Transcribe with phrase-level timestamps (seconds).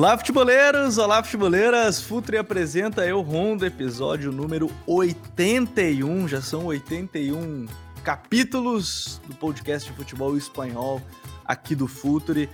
[0.00, 0.96] Olá, futeboleiros!
[0.96, 2.00] Olá, futeboleiras!
[2.00, 6.26] Futre apresenta Eu Rondo, episódio número 81.
[6.26, 7.66] Já são 81
[8.02, 11.02] capítulos do podcast de futebol espanhol
[11.44, 12.48] aqui do Futre.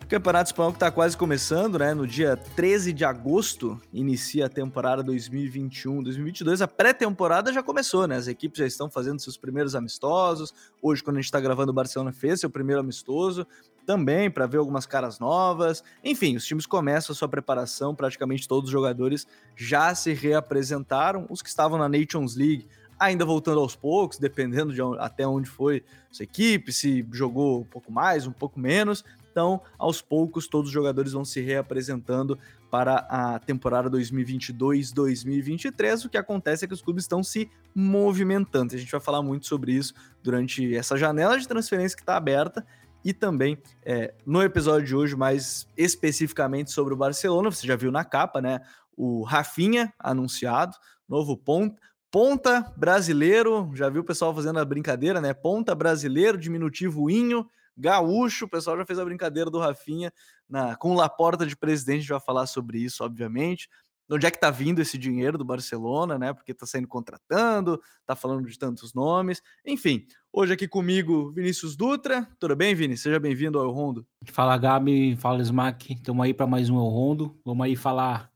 [0.00, 1.92] O Campeonato Espanhol que está quase começando, né?
[1.92, 6.60] No dia 13 de agosto inicia a temporada 2021-2022.
[6.60, 8.14] A pré-temporada já começou, né?
[8.14, 10.54] As equipes já estão fazendo seus primeiros amistosos.
[10.80, 13.44] Hoje, quando a gente está gravando, o Barcelona fez seu primeiro amistoso
[13.86, 15.82] também para ver algumas caras novas.
[16.04, 21.26] Enfim, os times começam a sua preparação, praticamente todos os jogadores já se reapresentaram.
[21.30, 22.66] Os que estavam na Nations League
[22.98, 27.64] ainda voltando aos poucos, dependendo de onde, até onde foi sua equipe, se jogou um
[27.64, 29.04] pouco mais, um pouco menos.
[29.30, 32.38] Então, aos poucos, todos os jogadores vão se reapresentando
[32.70, 36.06] para a temporada 2022-2023.
[36.06, 38.74] O que acontece é que os clubes estão se movimentando.
[38.74, 42.66] A gente vai falar muito sobre isso durante essa janela de transferência que está aberta
[43.06, 47.92] e também é, no episódio de hoje, mais especificamente sobre o Barcelona, você já viu
[47.92, 48.60] na capa, né?
[48.96, 50.76] O Rafinha anunciado,
[51.08, 55.32] novo ponta, ponta brasileiro, já viu o pessoal fazendo a brincadeira, né?
[55.32, 60.12] Ponta brasileiro, diminutivo inho, gaúcho, o pessoal já fez a brincadeira do Rafinha
[60.48, 63.68] na, com o Laporta de presidente, a gente vai falar sobre isso, obviamente
[64.08, 66.32] de onde é que tá vindo esse dinheiro do Barcelona, né?
[66.32, 69.42] Porque tá saindo contratando, tá falando de tantos nomes.
[69.64, 72.28] Enfim, hoje aqui comigo, Vinícius Dutra.
[72.38, 72.96] Tudo bem, Vini?
[72.96, 74.06] Seja bem-vindo ao Rondo.
[74.26, 75.16] Fala, Gabi.
[75.16, 75.94] Fala, Smack.
[75.94, 77.36] Estamos aí para mais um El Rondo.
[77.44, 78.30] Vamos aí falar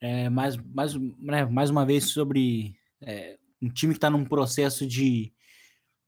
[0.00, 4.86] é, mais, mais, né, mais uma vez sobre é, um time que está num processo
[4.86, 5.32] de,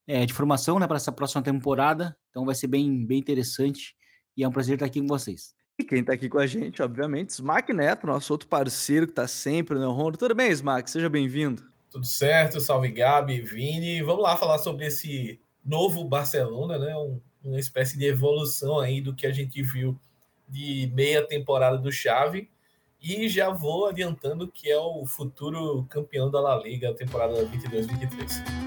[0.06, 2.16] é, de formação né, para essa próxima temporada.
[2.30, 3.96] Então vai ser bem, bem interessante.
[4.36, 5.55] E é um prazer estar aqui com vocês.
[5.78, 9.28] E quem tá aqui com a gente, obviamente, Smack Neto, nosso outro parceiro que tá
[9.28, 10.16] sempre no Rondo.
[10.16, 10.90] Tudo bem, Smack?
[10.90, 11.62] Seja bem-vindo.
[11.90, 14.02] Tudo certo, salve Gabi, Vini.
[14.02, 16.96] Vamos lá falar sobre esse novo Barcelona, né?
[16.96, 19.98] Um, uma espécie de evolução aí do que a gente viu
[20.48, 22.48] de meia temporada do Xavi.
[23.02, 28.66] E já vou adiantando que é o futuro campeão da La Liga, temporada 22-23.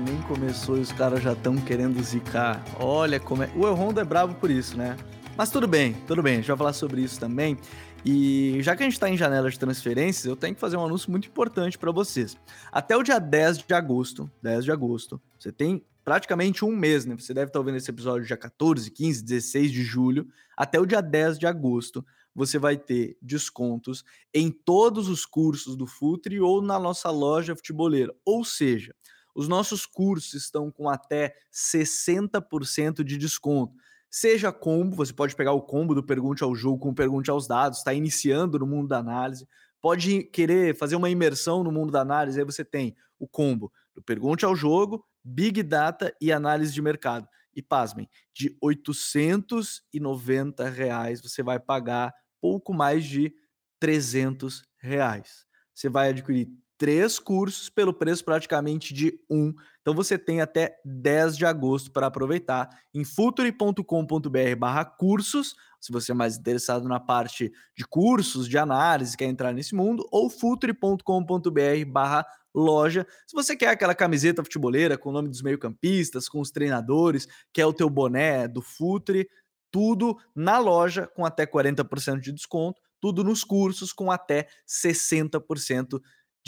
[0.00, 2.64] Nem começou e os caras já estão querendo zicar.
[2.78, 3.50] Olha como é.
[3.54, 4.96] O El Rondo é bravo por isso, né?
[5.36, 6.34] Mas tudo bem, tudo bem.
[6.34, 7.58] A gente vai falar sobre isso também.
[8.04, 10.84] E já que a gente está em janela de transferências, eu tenho que fazer um
[10.84, 12.36] anúncio muito importante para vocês.
[12.72, 17.14] Até o dia 10 de agosto, 10 de agosto, você tem praticamente um mês, né?
[17.16, 20.26] Você deve estar ouvindo esse episódio dia 14, 15, 16 de julho.
[20.56, 24.02] Até o dia 10 de agosto, você vai ter descontos
[24.32, 28.14] em todos os cursos do Futre ou na nossa loja futeboleira.
[28.24, 28.94] Ou seja,
[29.34, 33.74] os nossos cursos estão com até 60% de desconto.
[34.10, 37.78] Seja combo, você pode pegar o combo do Pergunte ao Jogo com Pergunte aos Dados,
[37.78, 39.46] está iniciando no mundo da análise.
[39.80, 44.02] Pode querer fazer uma imersão no mundo da análise, aí você tem o combo do
[44.02, 47.28] Pergunte ao Jogo, Big Data e análise de mercado.
[47.54, 53.32] E pasmem, de 890 reais você vai pagar pouco mais de
[53.78, 55.44] 300 reais.
[55.74, 56.48] Você vai adquirir
[56.80, 59.52] três cursos pelo preço praticamente de um.
[59.82, 66.12] Então você tem até 10 de agosto para aproveitar em futuri.com.br barra cursos, se você
[66.12, 71.84] é mais interessado na parte de cursos, de análise, quer entrar nesse mundo, ou futuri.com.br
[71.86, 72.24] barra
[72.54, 73.06] loja.
[73.26, 77.66] Se você quer aquela camiseta futeboleira com o nome dos meio-campistas, com os treinadores, quer
[77.66, 79.28] o teu boné do Futre,
[79.70, 86.00] tudo na loja com até 40% de desconto, tudo nos cursos com até 60% de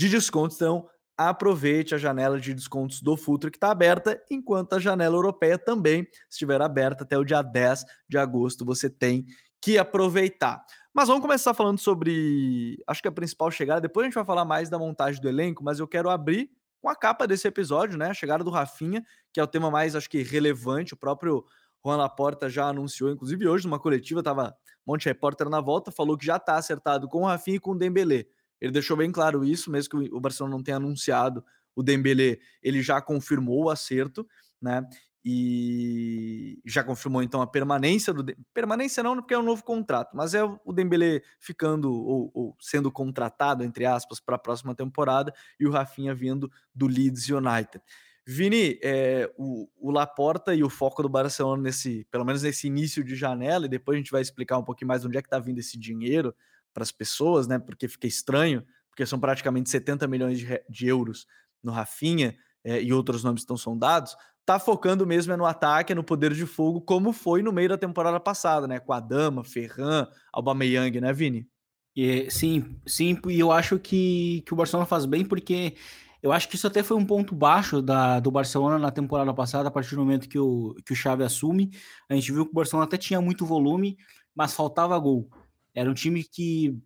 [0.02, 0.56] de descontos.
[0.56, 5.56] Então, aproveite a janela de descontos do Futre que está aberta, enquanto a janela europeia
[5.56, 8.64] também estiver aberta até o dia 10 de agosto.
[8.64, 9.25] Você tem
[9.60, 10.64] que aproveitar.
[10.93, 13.81] Mas vamos começar falando sobre, acho que a principal chegada.
[13.81, 16.50] Depois a gente vai falar mais da montagem do elenco, mas eu quero abrir
[16.81, 18.10] com a capa desse episódio, né?
[18.10, 20.94] A chegada do Rafinha, que é o tema mais, acho que, relevante.
[20.94, 21.44] O próprio
[21.84, 24.54] Juan Laporta já anunciou, inclusive hoje, numa coletiva, tava
[24.84, 27.60] um monte de repórter na volta, falou que já está acertado com o Rafinha e
[27.60, 28.26] com o Dembélé.
[28.62, 31.44] Ele deixou bem claro isso, mesmo que o Barcelona não tenha anunciado
[31.75, 34.25] o Dembélé, ele já confirmou o acerto,
[34.61, 34.87] né?
[35.25, 38.25] E já confirmou então a permanência do
[38.55, 42.91] permanência não porque é um novo contrato, mas é o Dembélé ficando ou, ou sendo
[42.91, 47.82] contratado entre aspas para a próxima temporada e o Rafinha vindo do Leeds United.
[48.25, 53.03] Vini, é, o, o, Laporta e o foco do Barcelona nesse, pelo menos nesse início
[53.03, 55.41] de janela, e depois a gente vai explicar um pouquinho mais onde é que está
[55.41, 56.32] vindo esse dinheiro
[56.73, 57.59] para as pessoas, né?
[57.59, 61.27] Porque fica estranho, porque são praticamente 70 milhões de, de euros
[61.63, 65.95] no Rafinha é, e outros nomes estão sondados, tá focando mesmo é no ataque, é
[65.95, 68.81] no poder de fogo, como foi no meio da temporada passada, né?
[68.81, 71.49] Com a Dama, Ferran, Aubameyang, né, Vini?
[71.95, 75.75] E, sim, sim, e eu acho que, que o Barcelona faz bem porque
[76.23, 79.69] eu acho que isso até foi um ponto baixo da, do Barcelona na temporada passada,
[79.69, 81.71] a partir do momento que o, que o Xavi assume.
[82.09, 83.99] A gente viu que o Barcelona até tinha muito volume,
[84.35, 85.29] mas faltava gol.
[85.75, 86.79] Era um time que,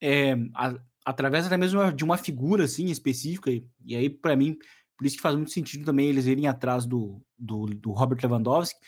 [0.00, 0.74] é, a,
[1.04, 4.56] através até mesmo de uma figura assim específica, e, e aí, para mim,
[4.96, 8.78] por isso que faz muito sentido também eles irem atrás do, do, do Robert Lewandowski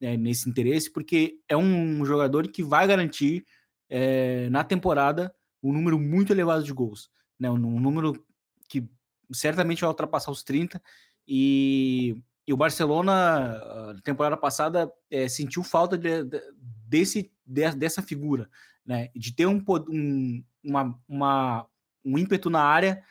[0.00, 3.44] é, nesse interesse, porque é um jogador que vai garantir
[3.88, 7.10] é, na temporada um número muito elevado de gols.
[7.38, 8.24] Né, um, um número
[8.68, 8.88] que
[9.32, 10.80] certamente vai ultrapassar os 30.
[11.26, 12.16] E,
[12.46, 16.40] e o Barcelona, na temporada passada, é, sentiu falta de, de,
[16.86, 18.48] desse, de, dessa figura,
[18.88, 21.66] né, de ter um, um, uma, uma,
[22.02, 23.04] um ímpeto na área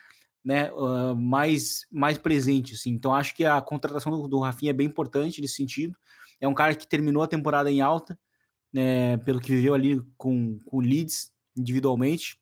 [0.43, 2.73] né, uh, mais, mais presente.
[2.73, 2.89] Assim.
[2.89, 5.95] Então, acho que a contratação do, do Rafinha é bem importante nesse sentido.
[6.41, 8.17] É um cara que terminou a temporada em alta,
[8.73, 12.39] né, pelo que viveu ali com, o Leeds individualmente.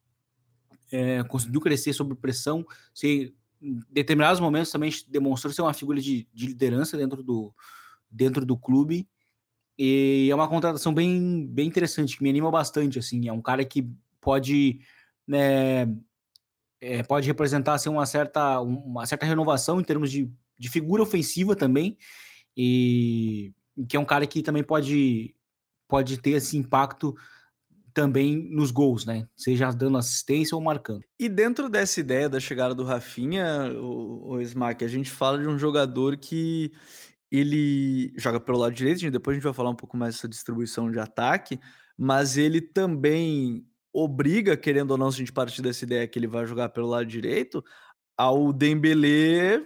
[0.90, 6.26] É, conseguiu crescer sob pressão, ser, em determinados momentos também demonstrou ser uma figura de,
[6.34, 7.54] de liderança dentro do,
[8.10, 9.10] dentro do clube.
[9.78, 13.00] E é uma contratação bem, bem interessante, que me anima bastante.
[13.00, 13.90] Assim, é um cara que
[14.22, 14.80] pode
[15.28, 15.88] né,
[16.80, 21.56] é, pode representar assim, uma, certa, uma certa renovação em termos de, de figura ofensiva
[21.56, 21.98] também,
[22.56, 23.54] e
[23.90, 25.36] que é um cara que também pode,
[25.88, 27.16] pode ter esse impacto
[27.94, 29.28] também nos gols, né?
[29.36, 31.02] Seja dando assistência ou marcando.
[31.18, 35.48] E dentro dessa ideia da chegada do Rafinha, o, o Smack, a gente fala de
[35.48, 36.74] um jogador que
[37.32, 40.92] ele joga pelo lado direito, depois a gente vai falar um pouco mais dessa distribuição
[40.92, 41.60] de ataque,
[41.98, 46.28] mas ele também obriga, querendo ou não, se a gente partir dessa ideia que ele
[46.28, 47.64] vai jogar pelo lado direito,
[48.18, 49.66] ao Dembélé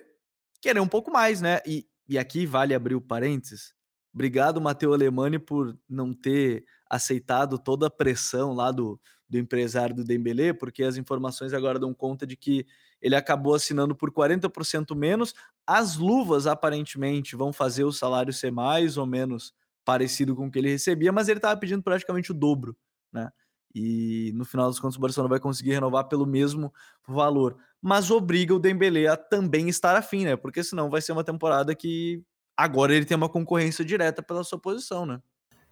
[0.61, 1.59] querer um pouco mais, né?
[1.65, 3.73] E, e aqui vale abrir o parênteses.
[4.13, 10.03] Obrigado, Matheus Alemani, por não ter aceitado toda a pressão lá do, do empresário do
[10.03, 12.65] Dembélé, porque as informações agora dão conta de que
[13.01, 15.33] ele acabou assinando por 40% menos.
[15.65, 19.53] As luvas, aparentemente, vão fazer o salário ser mais ou menos
[19.85, 22.75] parecido com o que ele recebia, mas ele estava pedindo praticamente o dobro,
[23.11, 23.31] né?
[23.73, 26.73] E no final das contas o Barcelona vai conseguir renovar pelo mesmo
[27.07, 27.57] valor.
[27.81, 30.35] Mas obriga o Dembélé a também estar afim, né?
[30.35, 32.23] Porque senão vai ser uma temporada que
[32.57, 35.21] agora ele tem uma concorrência direta pela sua posição, né?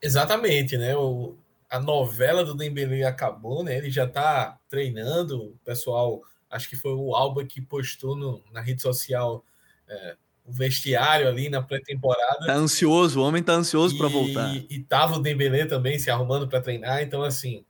[0.01, 0.95] Exatamente, né?
[0.95, 1.35] O,
[1.69, 3.77] a novela do Dembélé acabou, né?
[3.77, 8.61] Ele já tá treinando, o pessoal, acho que foi o Alba que postou no, na
[8.61, 9.44] rede social
[9.88, 10.15] é,
[10.45, 12.45] o vestiário ali na pré-temporada.
[12.45, 14.55] Tá ansioso, o homem tá ansioso para voltar.
[14.55, 17.65] E tava o Dembélé também se arrumando para treinar, então assim,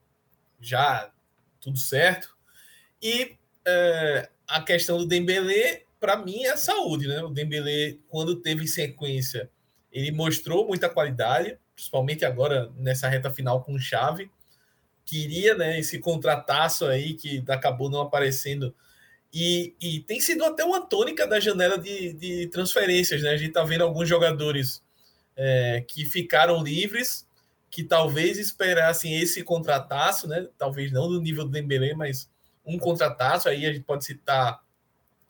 [0.62, 1.12] já
[1.60, 2.36] tudo certo.
[3.02, 3.36] E
[3.66, 7.22] é, a questão do Dembélé, para mim, é a saúde, né?
[7.24, 9.50] O Dembélé, quando teve sequência,
[9.92, 14.30] ele mostrou muita qualidade, principalmente agora nessa reta final com chave.
[15.08, 18.76] Queria, né, esse contrataço aí que acabou não aparecendo.
[19.34, 23.30] E, e tem sido até uma tônica da janela de, de transferências, né?
[23.30, 24.84] A gente tá vendo alguns jogadores
[25.36, 27.26] é, que ficaram livres
[27.72, 30.48] que talvez esperassem esse contrataço, né?
[30.58, 32.30] Talvez não do nível do Dembélé, mas
[32.66, 33.48] um contrataço.
[33.48, 34.62] Aí a gente pode citar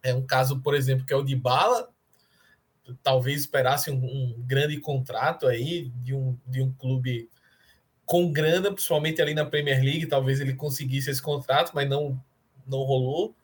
[0.03, 1.89] é um caso, por exemplo, que é o de Bala.
[3.03, 7.29] Talvez esperasse um, um, grande contrato aí de um, de um clube
[8.07, 10.07] com grana, principalmente ali na Premier League.
[10.07, 12.19] Talvez ele conseguisse esse contrato, mas não,
[12.65, 13.35] não rolou.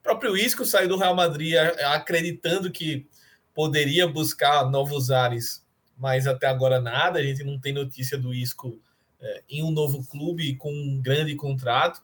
[0.00, 1.54] O próprio Isco saiu do Real Madrid
[1.92, 3.06] acreditando que
[3.54, 5.62] poderia buscar novos ares
[6.02, 7.20] mas até agora nada.
[7.20, 8.76] A gente não tem notícia do Isco
[9.20, 12.02] é, em um novo clube com um grande contrato.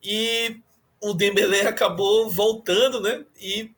[0.00, 0.60] E
[1.00, 3.24] o Dembélé acabou voltando, né?
[3.36, 3.72] E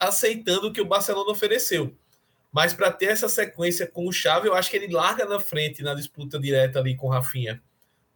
[0.00, 1.94] aceitando o que o Barcelona ofereceu.
[2.50, 5.82] Mas para ter essa sequência com o Xavi, eu acho que ele larga na frente
[5.82, 7.62] na disputa direta ali com o Rafinha.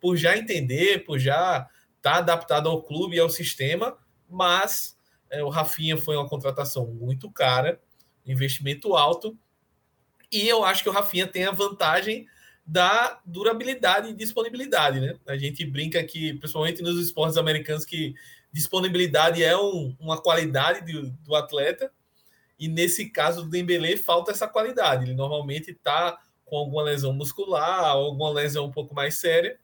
[0.01, 3.97] Por já entender, por já estar tá adaptado ao clube e ao sistema,
[4.29, 4.97] mas
[5.31, 7.81] é, o Rafinha foi uma contratação muito cara,
[8.27, 9.39] investimento alto,
[10.31, 12.27] e eu acho que o Rafinha tem a vantagem
[12.67, 15.17] da durabilidade e disponibilidade, né?
[15.27, 18.15] A gente brinca aqui, principalmente nos esportes americanos, que
[18.53, 21.93] disponibilidade é um, uma qualidade do, do, atleta,
[22.62, 25.04] e nesse caso do Dembélé falta essa qualidade.
[25.04, 29.59] Ele normalmente está com alguma lesão muscular, alguma lesão um pouco mais séria,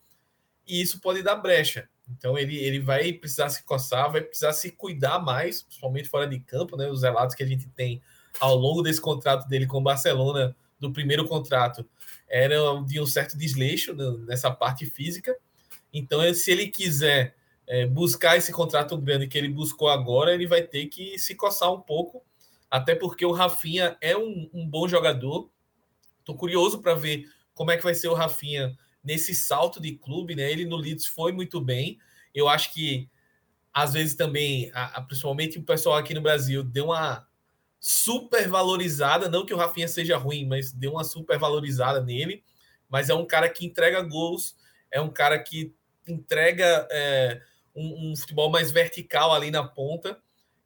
[0.67, 1.89] e isso pode dar brecha.
[2.11, 6.41] Então ele, ele vai precisar se coçar, vai precisar se cuidar mais, principalmente fora de
[6.41, 6.91] campo, né?
[6.91, 8.03] Os relatos que a gente tem
[8.41, 11.89] ao longo desse contrato dele com o Barcelona, do primeiro contrato,
[12.29, 13.95] era de um certo desleixo
[14.27, 15.37] nessa parte física.
[15.93, 20.63] Então, se ele quiser é, buscar esse contrato grande que ele buscou agora, ele vai
[20.63, 22.27] ter que se coçar um pouco
[22.71, 25.51] até porque o Rafinha é um, um bom jogador.
[26.21, 30.35] Estou curioso para ver como é que vai ser o Rafinha nesse salto de clube,
[30.35, 30.51] né?
[30.51, 31.99] Ele no Leeds foi muito bem.
[32.35, 33.09] Eu acho que
[33.73, 37.27] às vezes também, a, a, principalmente o pessoal aqui no Brasil, deu uma
[37.81, 42.43] super valorizada, não que o Rafinha seja ruim, mas deu uma super valorizada nele.
[42.89, 44.57] Mas é um cara que entrega gols,
[44.91, 45.75] é um cara que
[46.07, 47.41] entrega é,
[47.75, 50.19] um, um, futebol mais vertical ali na ponta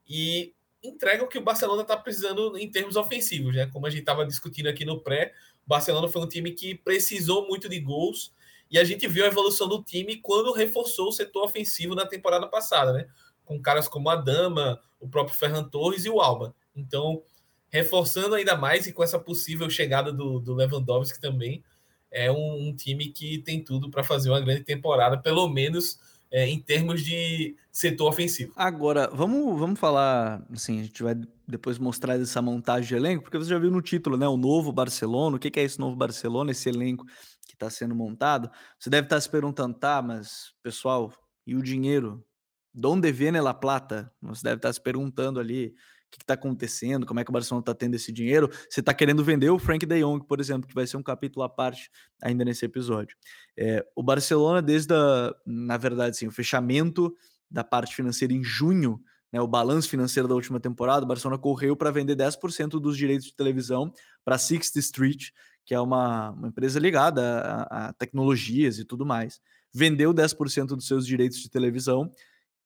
[0.08, 3.66] e entrega o que o Barcelona está precisando em termos ofensivos, né?
[3.66, 5.32] Como a gente estava discutindo aqui no pré,
[5.64, 8.32] o Barcelona foi um time que precisou muito de gols
[8.70, 12.46] e a gente viu a evolução do time quando reforçou o setor ofensivo na temporada
[12.46, 13.06] passada, né?
[13.44, 16.54] Com caras como a Dama, o próprio Ferran Torres e o Alba.
[16.74, 17.22] Então,
[17.68, 21.62] reforçando ainda mais e com essa possível chegada do, do Lewandowski também,
[22.10, 25.98] é um, um time que tem tudo para fazer uma grande temporada, pelo menos
[26.32, 28.52] é, em termos de setor ofensivo.
[28.56, 31.14] Agora, vamos, vamos falar, assim, a gente vai
[31.46, 34.72] depois mostrar essa montagem de elenco, porque você já viu no título, né, o novo
[34.72, 37.04] Barcelona, o que, é esse novo Barcelona, esse elenco
[37.46, 38.50] que está sendo montado.
[38.78, 41.12] Você deve estar tá se perguntando, tá, mas, pessoal,
[41.46, 42.24] e o dinheiro?
[42.72, 44.10] Donde viene la plata?
[44.22, 45.74] Você deve estar tá se perguntando ali,
[46.18, 48.50] que está acontecendo, como é que o Barcelona está tendo esse dinheiro.
[48.68, 51.44] Você está querendo vender o Frank de Jong, por exemplo, que vai ser um capítulo
[51.44, 51.90] à parte
[52.22, 53.16] ainda nesse episódio.
[53.56, 57.14] É, o Barcelona, desde a, na verdade, assim, o fechamento
[57.50, 59.00] da parte financeira em junho,
[59.32, 63.26] né, o balanço financeiro da última temporada, o Barcelona correu para vender 10% dos direitos
[63.26, 63.92] de televisão
[64.24, 65.30] para Sixth Street,
[65.64, 69.40] que é uma, uma empresa ligada a, a tecnologias e tudo mais.
[69.72, 72.10] Vendeu 10% dos seus direitos de televisão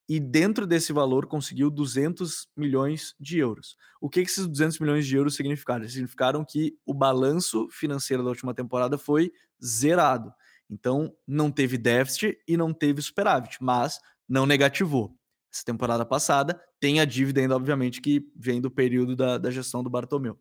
[0.09, 3.77] e dentro desse valor conseguiu 200 milhões de euros.
[4.01, 5.89] O que, esses 200 milhões de euros significaram?
[5.89, 9.33] Significaram que o balanço financeiro da última temporada foi
[9.65, 10.33] zerado.
[10.71, 15.17] Então, não teve déficit e não teve superávit, mas não negativou.
[15.53, 19.83] Essa temporada passada tem a dívida ainda, obviamente, que vem do período da, da gestão
[19.83, 20.39] do Bartomeu.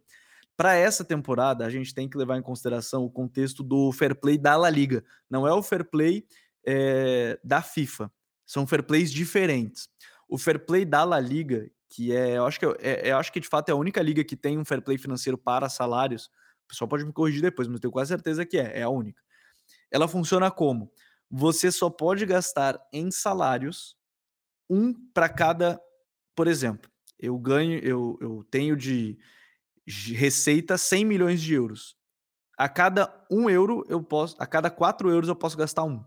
[0.57, 4.37] Para essa temporada, a gente tem que levar em consideração o contexto do fair play
[4.37, 5.03] da La Liga.
[5.29, 6.25] Não é o fair play
[6.65, 8.11] é, da FIFA.
[8.45, 9.89] São fair plays diferentes.
[10.27, 13.39] O fair play da La Liga, que é, eu acho que, é, eu acho que
[13.39, 16.25] de fato é a única liga que tem um fair play financeiro para salários.
[16.65, 18.89] O pessoal pode me corrigir depois, mas eu tenho quase certeza que é, é a
[18.89, 19.21] única.
[19.91, 20.91] Ela funciona como?
[21.29, 23.95] Você só pode gastar em salários
[24.69, 25.79] um para cada,
[26.35, 29.17] por exemplo, eu ganho, eu, eu tenho de,
[29.85, 31.95] de receita 100 milhões de euros.
[32.57, 36.03] A cada um euro eu posso, a cada quatro euros eu posso gastar um.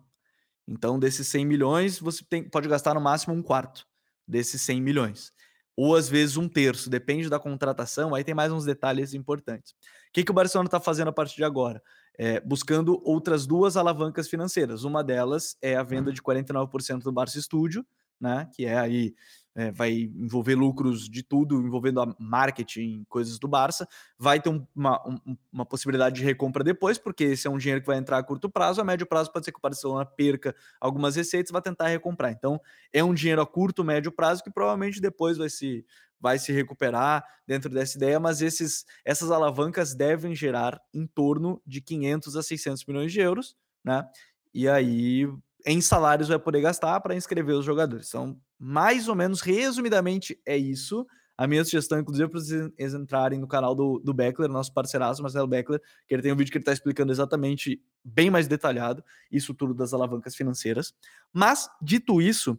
[0.68, 3.86] Então, desses 100 milhões, você tem, pode gastar no máximo um quarto
[4.26, 5.32] desses 100 milhões.
[5.74, 9.72] Ou às vezes um terço, depende da contratação, aí tem mais uns detalhes importantes.
[9.72, 11.82] O que, que o Barcelona está fazendo a partir de agora?
[12.18, 14.84] É, buscando outras duas alavancas financeiras.
[14.84, 17.86] Uma delas é a venda de 49% do Barça Studio,
[18.20, 19.14] né, que é aí
[19.58, 25.02] é, vai envolver lucros de tudo, envolvendo a marketing, coisas do Barça, vai ter uma,
[25.04, 28.22] um, uma possibilidade de recompra depois, porque esse é um dinheiro que vai entrar a
[28.22, 31.88] curto prazo, a médio prazo pode ser que o Barcelona perca algumas receitas, vai tentar
[31.88, 32.30] recomprar.
[32.30, 32.60] Então,
[32.92, 35.84] é um dinheiro a curto, médio prazo que provavelmente depois vai se
[36.20, 41.80] vai se recuperar dentro dessa ideia, mas esses, essas alavancas devem gerar em torno de
[41.80, 44.04] 500 a 600 milhões de euros, né?
[44.52, 45.28] E aí
[45.66, 48.08] em salários vai poder gastar para inscrever os jogadores.
[48.08, 51.06] Então, mais ou menos, resumidamente, é isso.
[51.36, 55.22] A minha sugestão, inclusive, é para vocês entrarem no canal do, do Beckler, nosso parceiraço,
[55.22, 59.04] Marcelo Beckler, que ele tem um vídeo que ele está explicando exatamente, bem mais detalhado,
[59.30, 60.92] isso tudo das alavancas financeiras.
[61.32, 62.58] Mas, dito isso,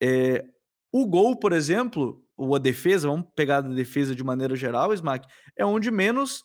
[0.00, 0.44] é,
[0.92, 5.28] o gol, por exemplo, ou a defesa, vamos pegar a defesa de maneira geral, Smack,
[5.56, 6.44] é onde menos,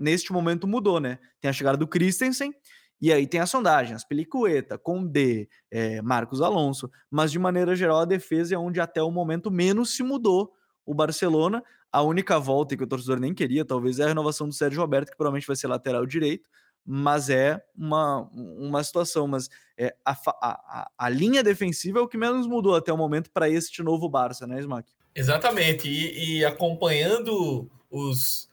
[0.00, 1.18] neste momento, mudou, né?
[1.40, 2.52] Tem a chegada do Christensen,
[3.00, 8.00] e aí tem a sondagem, as Pelicueta, Condé, é, Marcos Alonso, mas de maneira geral
[8.00, 10.52] a defesa é onde até o momento menos se mudou
[10.84, 11.62] o Barcelona.
[11.92, 15.10] A única volta que o torcedor nem queria, talvez, é a renovação do Sérgio Roberto,
[15.10, 16.48] que provavelmente vai ser lateral direito,
[16.84, 19.26] mas é uma, uma situação.
[19.26, 23.30] Mas é, a, a, a linha defensiva é o que menos mudou até o momento
[23.30, 24.90] para este novo Barça, né, Smack?
[25.14, 28.50] Exatamente, e, e acompanhando os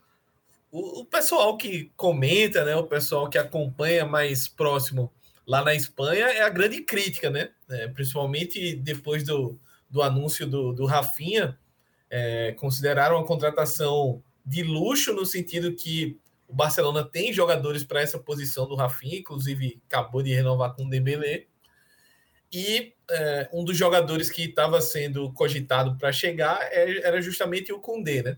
[0.74, 5.14] o, o, pessoal que comenta, né, o pessoal que acompanha mais próximo
[5.46, 7.52] lá na Espanha é a grande crítica, né?
[7.70, 11.60] É, principalmente depois do, do anúncio do, do Rafinha,
[12.10, 18.18] é, consideraram a contratação de luxo no sentido que o Barcelona tem jogadores para essa
[18.18, 21.46] posição do Rafinha, inclusive acabou de renovar com o Dembélé.
[22.52, 27.80] E é, um dos jogadores que estava sendo cogitado para chegar é, era justamente o
[27.80, 28.38] Koundé, né?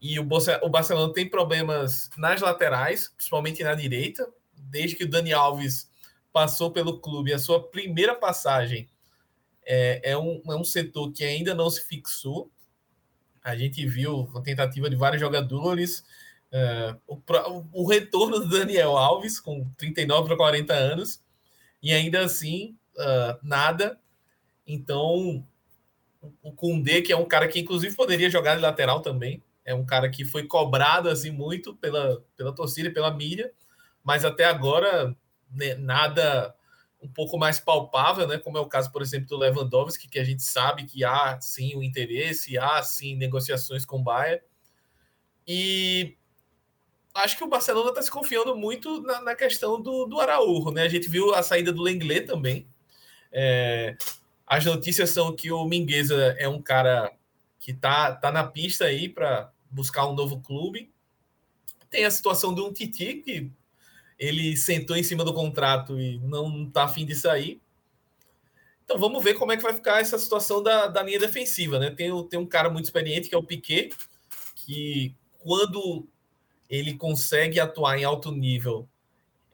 [0.00, 4.28] E o, Barcelona tem problemas nas laterais, principalmente na direita.
[4.56, 5.90] Desde que o Dani Alves
[6.32, 8.88] passou pelo clube, a sua primeira passagem
[9.66, 12.50] é, é, um, é um setor que ainda não se fixou.
[13.42, 16.04] A gente viu a tentativa de vários jogadores,
[16.52, 21.20] uh, o, o, retorno do Daniel Alves, com 39 para 40 anos,
[21.82, 23.98] e ainda assim, uh, nada.
[24.66, 25.44] Então,
[26.42, 29.84] o Kundê, que é um cara que inclusive poderia jogar de lateral também, é um
[29.84, 33.52] cara que foi cobrado assim muito pela, pela torcida e pela mídia,
[34.02, 35.14] mas até agora
[35.50, 36.54] né, nada
[37.02, 38.38] um pouco mais palpável, né?
[38.38, 41.76] Como é o caso, por exemplo, do Lewandowski, que a gente sabe que há sim
[41.76, 44.42] o interesse, há sim negociações com o Bayern.
[45.46, 46.16] E
[47.14, 50.84] acho que o Barcelona está se confiando muito na, na, questão do, do Araújo, né?
[50.84, 52.66] A gente viu a saída do Lenglet também.
[53.30, 53.98] É,
[54.46, 57.12] as notícias são que o Mingueza é um cara
[57.60, 60.92] que tá, tá na pista aí para buscar um novo clube.
[61.90, 63.50] Tem a situação do um Titi, que
[64.18, 67.60] ele sentou em cima do contrato e não está afim de sair.
[68.84, 71.90] Então vamos ver como é que vai ficar essa situação da, da linha defensiva, né?
[71.90, 73.94] Tem, tem um cara muito experiente que é o Piquet,
[74.54, 76.06] que quando
[76.68, 78.88] ele consegue atuar em alto nível,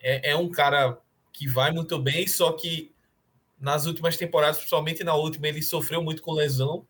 [0.00, 0.98] é, é um cara
[1.32, 2.92] que vai muito bem, só que
[3.58, 6.86] nas últimas temporadas, principalmente na última, ele sofreu muito com lesão,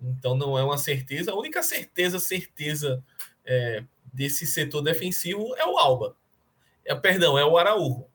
[0.00, 1.32] então não é uma certeza.
[1.32, 3.02] A única certeza, certeza
[3.44, 6.16] é, desse setor defensivo é o Alba.
[6.84, 8.06] É, perdão, é o Araújo.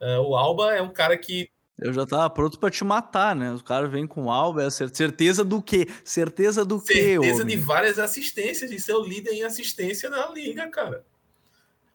[0.00, 1.50] É, o Alba é um cara que.
[1.76, 3.50] Eu já tava pronto para te matar, né?
[3.52, 5.88] Os caras vêm com o Alba, é certeza do quê?
[6.04, 7.18] Certeza do quê?
[7.18, 11.04] Certeza de várias assistências, de ser o líder em assistência na liga, cara.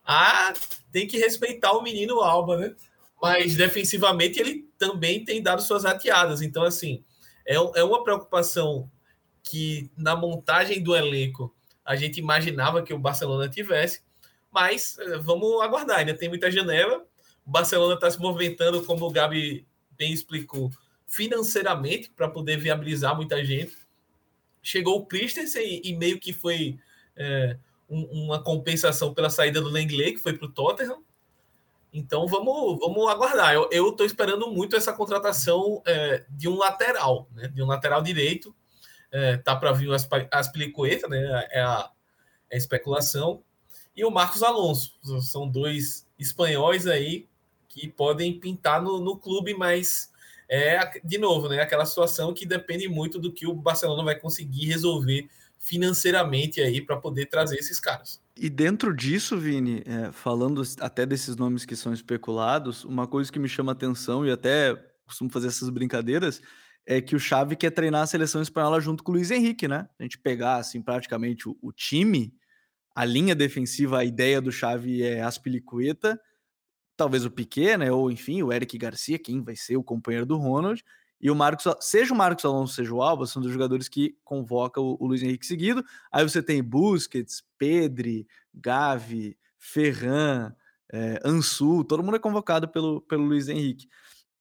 [0.04, 0.54] Ah,
[0.92, 2.76] tem que respeitar o menino Alba, né?
[3.22, 6.42] Mas defensivamente ele também tem dado suas rateadas.
[6.42, 7.04] Então, assim,
[7.46, 8.90] é, é uma preocupação
[9.44, 14.02] que na montagem do elenco a gente imaginava que o Barcelona tivesse,
[14.52, 17.06] mas eh, vamos aguardar, ainda tem muita janela.
[17.46, 20.72] O Barcelona está se movimentando, como o Gabi bem explicou,
[21.08, 23.76] financeiramente para poder viabilizar muita gente.
[24.62, 26.78] Chegou o Christensen e, meio que foi
[27.16, 27.58] é,
[27.90, 31.04] um, uma compensação pela saída do Lenglet, que foi para o Tottenham.
[31.92, 33.56] Então vamos, vamos aguardar.
[33.72, 37.48] Eu estou esperando muito essa contratação é, de um lateral, né?
[37.48, 38.56] de um lateral direito.
[39.12, 40.52] É, tá para vir as, as
[41.10, 41.48] né?
[41.52, 41.92] É a,
[42.50, 43.44] é a especulação
[44.00, 44.94] e o Marcos Alonso.
[45.22, 47.28] São dois espanhóis aí
[47.68, 50.10] que podem pintar no, no clube, mas
[50.48, 54.66] é, de novo, né, aquela situação que depende muito do que o Barcelona vai conseguir
[54.66, 58.22] resolver financeiramente aí para poder trazer esses caras.
[58.36, 63.38] E dentro disso, Vini, é, falando até desses nomes que são especulados, uma coisa que
[63.38, 64.74] me chama atenção e até
[65.06, 66.42] costumo fazer essas brincadeiras
[66.90, 69.88] é que o Xavi quer treinar a seleção espanhola junto com o Luiz Henrique, né?
[70.00, 72.34] A gente pegar assim praticamente o, o time
[72.96, 76.20] a linha defensiva, a ideia do Xavi é Aspilicueta,
[76.98, 77.92] talvez o Piquet, né?
[77.92, 80.84] Ou enfim, o Eric Garcia, quem vai ser o companheiro do Ronald.
[81.22, 84.82] E o Marcos, seja o Marcos Alonso, seja o Alba, são dos jogadores que convoca
[84.82, 85.86] o, o Luiz Henrique seguido.
[86.12, 90.56] Aí você tem Busquets, Pedri, Gavi, Ferran,
[90.92, 93.88] é, Ansu, todo mundo é convocado pelo, pelo Luiz Henrique.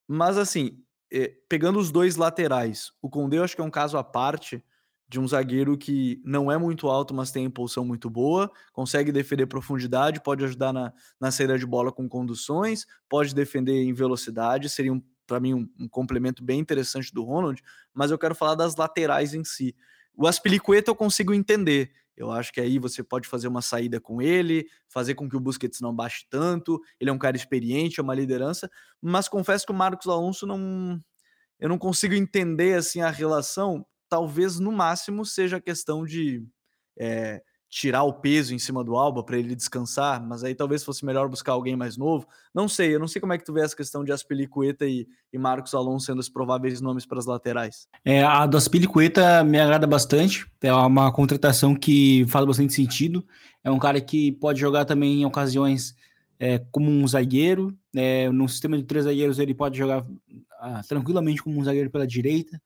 [0.08, 3.96] Mas assim, é, pegando os dois laterais, o Condé eu acho que é um caso
[3.96, 4.62] à parte,
[5.08, 9.46] de um zagueiro que não é muito alto, mas tem impulsão muito boa, consegue defender
[9.46, 14.92] profundidade, pode ajudar na, na saída de bola com conduções, pode defender em velocidade, seria
[14.92, 17.62] um, para mim um, um, complemento bem interessante do Ronald,
[17.94, 19.74] mas eu quero falar das laterais em si.
[20.14, 24.20] O Aspilicueta eu consigo entender, eu acho que aí você pode fazer uma saída com
[24.20, 28.02] ele, fazer com que o Busquets não baixe tanto, ele é um cara experiente, é
[28.02, 28.68] uma liderança,
[29.00, 31.00] mas confesso que o Marcos Alonso não...
[31.60, 36.44] Eu não consigo entender assim a relação talvez no máximo seja a questão de
[36.98, 41.04] é, tirar o peso em cima do Alba para ele descansar, mas aí talvez fosse
[41.04, 42.26] melhor buscar alguém mais novo.
[42.54, 45.06] Não sei, eu não sei como é que tu vê essa questão de Aspilicueta e,
[45.32, 47.86] e Marcos Alonso sendo os prováveis nomes para as laterais.
[48.04, 53.24] É, a do Aspilicueta me agrada bastante, é uma contratação que faz bastante sentido.
[53.62, 55.94] É um cara que pode jogar também em ocasiões
[56.38, 60.06] é, como um zagueiro, é, no sistema de três zagueiros ele pode jogar
[60.60, 62.60] ah, tranquilamente como um zagueiro pela direita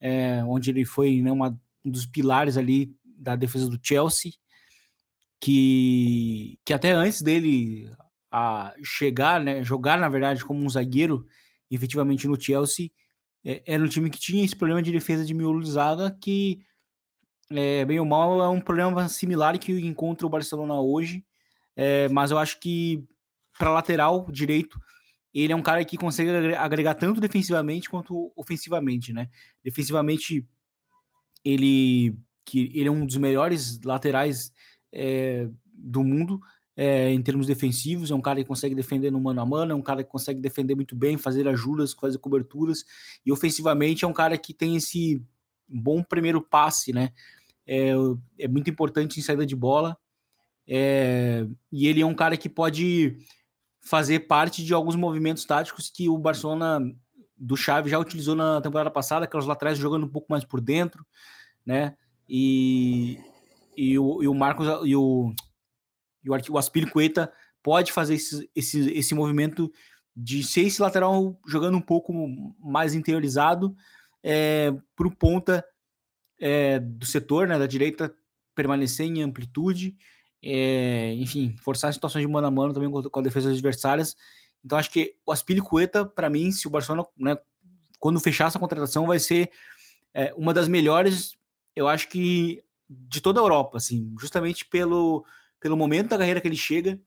[0.00, 4.32] é, onde ele foi né, uma, um dos pilares ali da defesa do Chelsea,
[5.40, 7.90] que, que até antes dele
[8.30, 11.26] a chegar, né, jogar na verdade como um zagueiro,
[11.70, 12.90] efetivamente no Chelsea,
[13.44, 15.34] é, era um time que tinha esse problema de defesa de
[15.70, 16.60] zaga que
[17.50, 21.24] é, bem ou mal é um problema similar que encontra o Barcelona hoje,
[21.74, 23.02] é, mas eu acho que
[23.58, 24.78] para lateral direito
[25.32, 29.28] ele é um cara que consegue agregar tanto defensivamente quanto ofensivamente, né?
[29.62, 30.46] Defensivamente,
[31.44, 34.52] ele, que, ele é um dos melhores laterais
[34.92, 36.40] é, do mundo
[36.76, 39.74] é, em termos defensivos, é um cara que consegue defender no mano a mano, é
[39.74, 42.84] um cara que consegue defender muito bem, fazer ajudas, fazer coberturas,
[43.24, 45.22] e ofensivamente é um cara que tem esse
[45.68, 47.12] bom primeiro passe, né?
[47.70, 47.92] é,
[48.36, 49.96] é muito importante em saída de bola.
[50.66, 53.16] E ele é um cara que pode
[53.80, 56.80] fazer parte de alguns movimentos táticos que o Barcelona
[57.36, 61.06] do Xavi já utilizou na temporada passada, aquelas laterais jogando um pouco mais por dentro,
[61.64, 61.96] né?
[62.28, 63.18] E,
[63.76, 65.32] e, o, e o Marcos e o,
[66.24, 69.72] e o, o Aspilicueta pode fazer esse, esse, esse movimento
[70.16, 72.12] de ser esse lateral jogando um pouco
[72.58, 73.74] mais interiorizado
[74.22, 75.64] é, para o ponta
[76.38, 78.14] é, do setor, né, da direita,
[78.54, 79.96] permanecer em amplitude,
[80.42, 84.16] é, enfim, forçar situações de mano a mano também com, a defesa adversárias.
[84.64, 87.36] Então acho que o Aspilicueta, para mim, se o Barcelona, né,
[87.98, 89.50] quando fechar essa contratação, vai ser
[90.12, 91.36] é, uma das melhores,
[91.76, 95.24] eu acho que de toda a Europa, assim, justamente pelo,
[95.60, 97.00] pelo momento da carreira que ele chega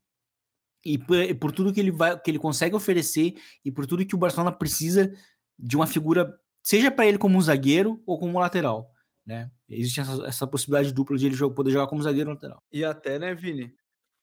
[0.86, 0.98] e
[1.36, 4.52] por, tudo que ele vai, que ele consegue oferecer e por tudo que o Barcelona
[4.52, 5.14] precisa
[5.60, 8.94] de uma figura, seja para ele como um zagueiro ou como um lateral
[9.26, 9.50] né?
[9.70, 12.62] Existe essa, essa possibilidade dupla de ele jogar, poder jogar como zagueiro lateral.
[12.72, 13.74] E até, né, Vini?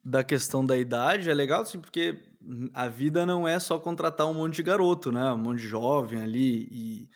[0.02, 2.18] Da questão da idade, é legal, assim, porque
[2.72, 5.32] a vida não é só contratar um monte de garoto, né?
[5.32, 6.68] Um monte de jovem ali.
[6.70, 7.08] E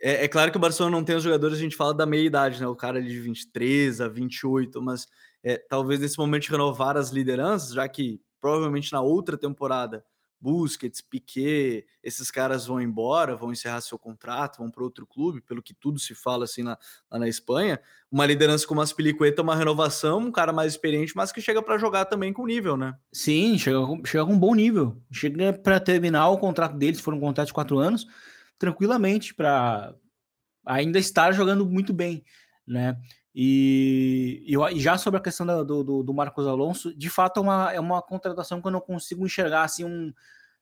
[0.00, 2.24] é, é claro que o Barcelona não tem os jogadores, a gente fala da meia
[2.24, 2.66] idade, né?
[2.66, 5.06] O cara ali de 23 a 28, mas
[5.42, 10.04] é, talvez nesse momento renovar as lideranças, já que provavelmente na outra temporada
[10.40, 15.62] Busquets, Piquet, esses caras vão embora, vão encerrar seu contrato, vão para outro clube, pelo
[15.62, 16.78] que tudo se fala assim na,
[17.10, 17.80] lá na Espanha.
[18.10, 22.04] Uma liderança como Aspilicueta, uma renovação, um cara mais experiente, mas que chega para jogar
[22.04, 22.94] também com nível, né?
[23.12, 25.00] Sim, chega, chega com um bom nível.
[25.10, 28.06] Chega para terminar o contrato deles, for um contrato de quatro anos,
[28.58, 29.94] tranquilamente, para
[30.64, 32.24] ainda estar jogando muito bem,
[32.66, 32.98] né?
[33.38, 37.78] E, e, já sobre a questão do, do, Marcos Alonso, de fato é uma, é
[37.78, 40.10] uma contratação que eu não consigo enxergar assim um,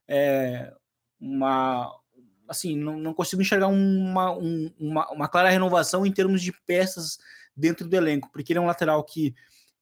[0.09, 0.75] é,
[1.21, 1.89] uma
[2.49, 7.17] assim não, não consigo enxergar uma, um, uma, uma, clara renovação em termos de peças
[7.57, 9.33] dentro do elenco, porque ele é um lateral que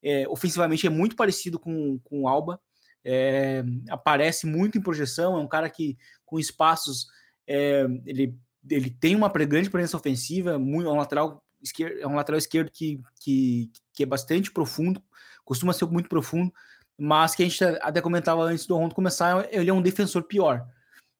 [0.02, 2.60] é, ofensivamente é muito parecido com, com o Alba,
[3.02, 5.96] é, aparece muito em projeção, é um cara que
[6.26, 7.06] com espaços
[7.46, 12.14] é, ele, ele tem uma grande presença ofensiva, muito, é um lateral esquerdo, é um
[12.14, 15.02] lateral esquerdo que, que, que é bastante profundo,
[15.44, 16.52] costuma ser muito profundo,
[16.98, 20.66] mas que a gente até comentava antes do Rondo começar, ele é um defensor pior,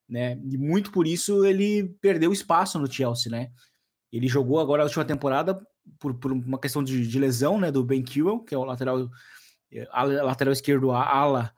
[0.09, 0.39] né?
[0.45, 3.51] E muito por isso ele perdeu espaço no Chelsea, né?
[4.13, 5.61] Ele jogou agora a última temporada
[5.99, 7.71] por, por uma questão de, de, lesão, né?
[7.71, 9.09] Do Ben Kewell, que é o lateral,
[9.91, 11.53] a, lateral esquerdo, a ala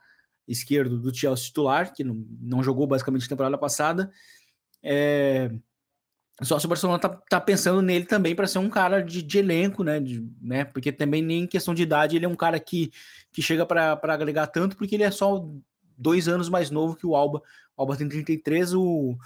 [0.46, 4.12] esquerdo do Chelsea titular, que não, não jogou basicamente na temporada passada.
[4.84, 5.50] É,
[6.42, 9.38] só se o Barcelona tá, tá pensando nele também para ser um cara de, de
[9.38, 10.00] elenco, né?
[10.00, 10.64] De, né?
[10.64, 12.92] Porque também nem em questão de idade ele é um cara que,
[13.32, 15.48] que chega para agregar tanto, porque ele é só
[15.96, 17.40] dois anos mais novo que o Alba.
[17.76, 19.16] O Alba tem 33, o,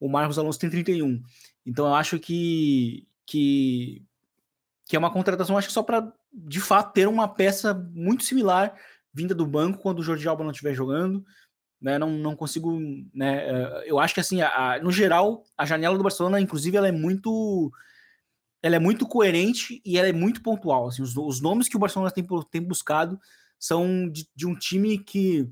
[0.00, 1.22] o Marcos Alonso tem 31.
[1.64, 4.04] Então eu acho que, que,
[4.84, 8.74] que é uma contratação, acho que só para de fato ter uma peça muito similar
[9.14, 11.24] vinda do banco quando o Jordi Alba não estiver jogando
[11.80, 11.98] né?
[11.98, 12.78] Não, não consigo,
[13.14, 13.48] né?
[13.48, 16.92] Eh, eu acho que assim, a, no geral, a janela do Barcelona, inclusive, ela é
[16.92, 17.70] muito,
[18.62, 20.88] ela é muito coerente e ela é muito pontual.
[20.88, 23.18] Assim, os, os nomes que o Barcelona tem, tem buscado
[23.58, 25.48] são de, de um time que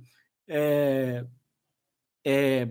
[0.48, 1.24] é,
[2.24, 2.68] é,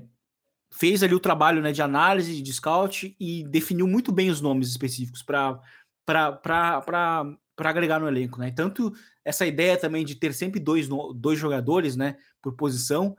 [0.71, 4.69] fez ali o trabalho né, de análise, de scout e definiu muito bem os nomes
[4.69, 5.61] específicos para
[6.05, 8.51] para agregar no elenco, né?
[8.51, 13.15] Tanto essa ideia também de ter sempre dois, dois jogadores, né, por posição,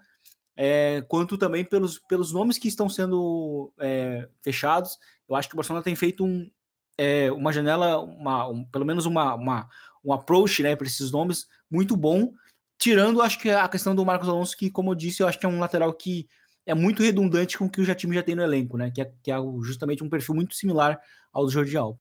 [0.56, 4.98] é, quanto também pelos, pelos nomes que estão sendo é, fechados.
[5.28, 6.48] Eu acho que o Barcelona tem feito um,
[6.96, 9.68] é, uma janela, uma, um, pelo menos uma, uma,
[10.04, 12.32] um approach né, para esses nomes muito bom,
[12.78, 15.46] tirando acho que a questão do Marcos Alonso, que, como eu disse, eu acho que
[15.46, 16.28] é um lateral que
[16.66, 18.90] é muito redundante com o que o time já tem no elenco, né?
[18.90, 20.98] Que é, que é justamente um perfil muito similar
[21.32, 21.98] ao do Jordi Alba.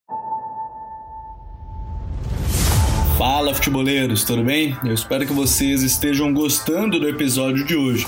[3.18, 4.76] Fala futeboleiros, tudo bem?
[4.84, 8.08] Eu espero que vocês estejam gostando do episódio de hoje.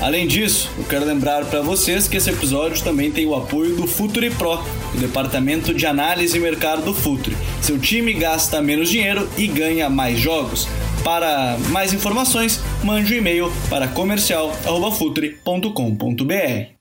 [0.00, 3.86] Além disso, eu quero lembrar para vocês que esse episódio também tem o apoio do
[3.86, 4.62] Futuri Pro,
[4.94, 7.34] o departamento de análise e mercado do Futuri.
[7.62, 10.68] Seu time gasta menos dinheiro e ganha mais jogos.
[11.02, 16.76] Para mais informações, mande um e-mail para comercial@futuri.com.br.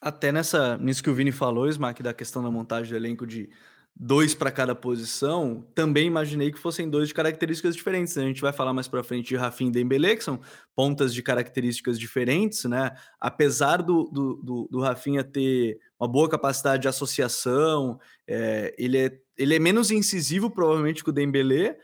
[0.00, 3.48] Até nessa, nisso que o Vini falou, Smack, da questão da montagem do elenco de
[3.96, 8.16] dois para cada posição, também imaginei que fossem dois de características diferentes.
[8.16, 8.24] Né?
[8.24, 10.40] A gente vai falar mais para frente de Rafinha e Dembele, que são
[10.74, 12.92] pontas de características diferentes, né?
[13.20, 19.18] Apesar do, do, do, do Rafinha ter uma boa capacidade de associação, é, ele, é,
[19.38, 21.76] ele é menos incisivo provavelmente que o Dembele,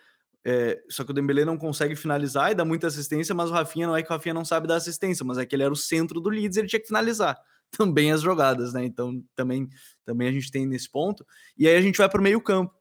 [0.44, 3.86] é, só que o Dembele não consegue finalizar e dá muita assistência, mas o Rafinha
[3.86, 5.76] não é que o Rafinha não sabe dar assistência, mas é que ele era o
[5.76, 7.40] centro do Leeds ele tinha que finalizar
[7.76, 8.84] também as jogadas, né?
[8.84, 9.68] Então também,
[10.04, 11.26] também a gente tem nesse ponto.
[11.56, 12.74] E aí a gente vai para o meio-campo.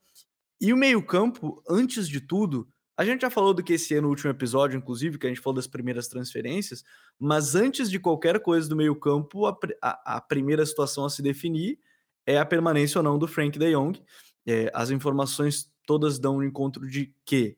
[0.60, 4.10] E o meio-campo, antes de tudo, a gente já falou do que esse ano no
[4.10, 6.84] último episódio, inclusive, que a gente falou das primeiras transferências,
[7.18, 11.80] mas antes de qualquer coisa do meio-campo, a, a, a, primeira situação a se definir
[12.26, 14.04] é a permanência ou não do Frank de Jong.
[14.46, 17.58] É, as informações todas dão um encontro de que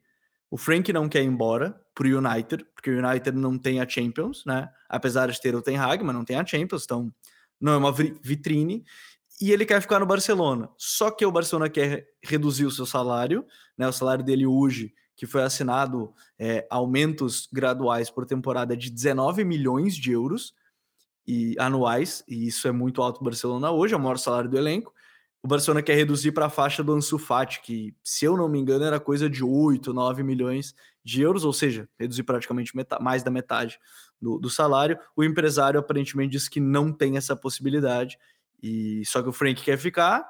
[0.52, 3.90] o Frank não quer ir embora para o United, porque o United não tem a
[3.90, 4.70] Champions, né?
[4.92, 7.14] Apesar de ter o Ten Hag, mas não tem a Champions, então
[7.60, 8.84] não é uma vitrine.
[9.40, 10.70] E ele quer ficar no Barcelona.
[10.78, 13.46] Só que o Barcelona quer reduzir o seu salário,
[13.78, 13.88] né?
[13.88, 19.96] O salário dele hoje, que foi assinado é, aumentos graduais por temporada de 19 milhões
[19.96, 20.54] de euros
[21.26, 24.50] e anuais, e isso é muito alto para o Barcelona hoje, é o maior salário
[24.50, 24.94] do elenco
[25.44, 28.60] o Barcelona quer reduzir para a faixa do Ansu Fati, que, se eu não me
[28.60, 33.32] engano, era coisa de 8, 9 milhões de euros, ou seja, reduzir praticamente mais da
[33.32, 33.80] metade
[34.22, 34.98] do, do, salário.
[35.16, 38.18] O empresário aparentemente disse que não tem essa possibilidade,
[38.62, 40.26] e só que o Frank quer ficar,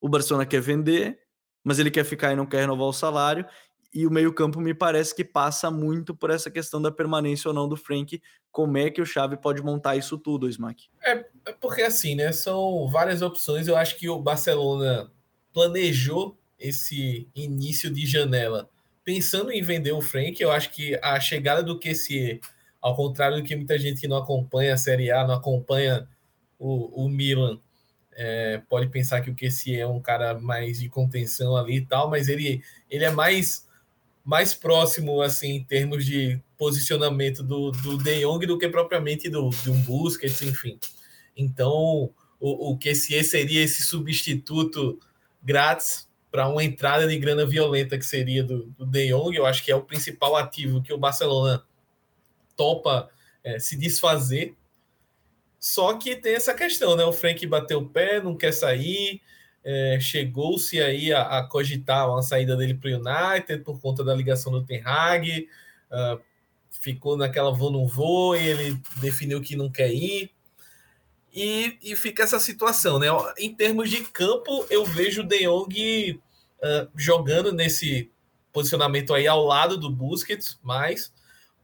[0.00, 1.18] o Barcelona quer vender,
[1.64, 3.46] mas ele quer ficar e não quer renovar o salário,
[3.94, 7.68] e o meio-campo me parece que passa muito por essa questão da permanência ou não
[7.68, 8.22] do Frank.
[8.50, 10.88] Como é que o Xavi pode montar isso tudo, Smack?
[11.02, 12.32] É, é porque assim, né?
[12.32, 13.68] São várias opções.
[13.68, 15.12] Eu acho que o Barcelona
[15.52, 18.70] planejou esse início de janela
[19.04, 20.40] pensando em vender o Frank.
[20.40, 22.40] Eu acho que a chegada do QC,
[22.82, 26.08] ao contrário do que muita gente que não acompanha a Série A, não acompanha
[26.58, 27.60] o, o Milan,
[28.14, 32.10] é, pode pensar que o QC é um cara mais de contenção ali e tal,
[32.10, 33.70] mas ele, ele é mais
[34.24, 39.50] mais próximo, assim, em termos de posicionamento do, do De Jong do que propriamente do,
[39.50, 40.78] de um Busquets, enfim.
[41.36, 45.00] Então, o, o esse seria esse substituto
[45.42, 49.64] grátis para uma entrada de grana violenta que seria do, do De Jong, eu acho
[49.64, 51.64] que é o principal ativo que o Barcelona
[52.56, 53.08] topa
[53.44, 54.54] é, se desfazer.
[55.58, 57.04] Só que tem essa questão, né?
[57.04, 59.20] O Frank bateu o pé, não quer sair,
[59.64, 64.14] é, chegou-se aí a, a, cogitar uma saída dele para o United por conta da
[64.14, 65.48] ligação do Ten Hag,
[65.90, 66.20] uh,
[66.68, 70.30] ficou naquela vou não vou e ele definiu que não quer ir.
[71.32, 73.06] E, e fica essa situação, né?
[73.38, 76.20] Em termos de campo, eu vejo o De Jong
[76.58, 78.10] uh, jogando nesse
[78.52, 81.12] posicionamento aí ao lado do Busquets, mais,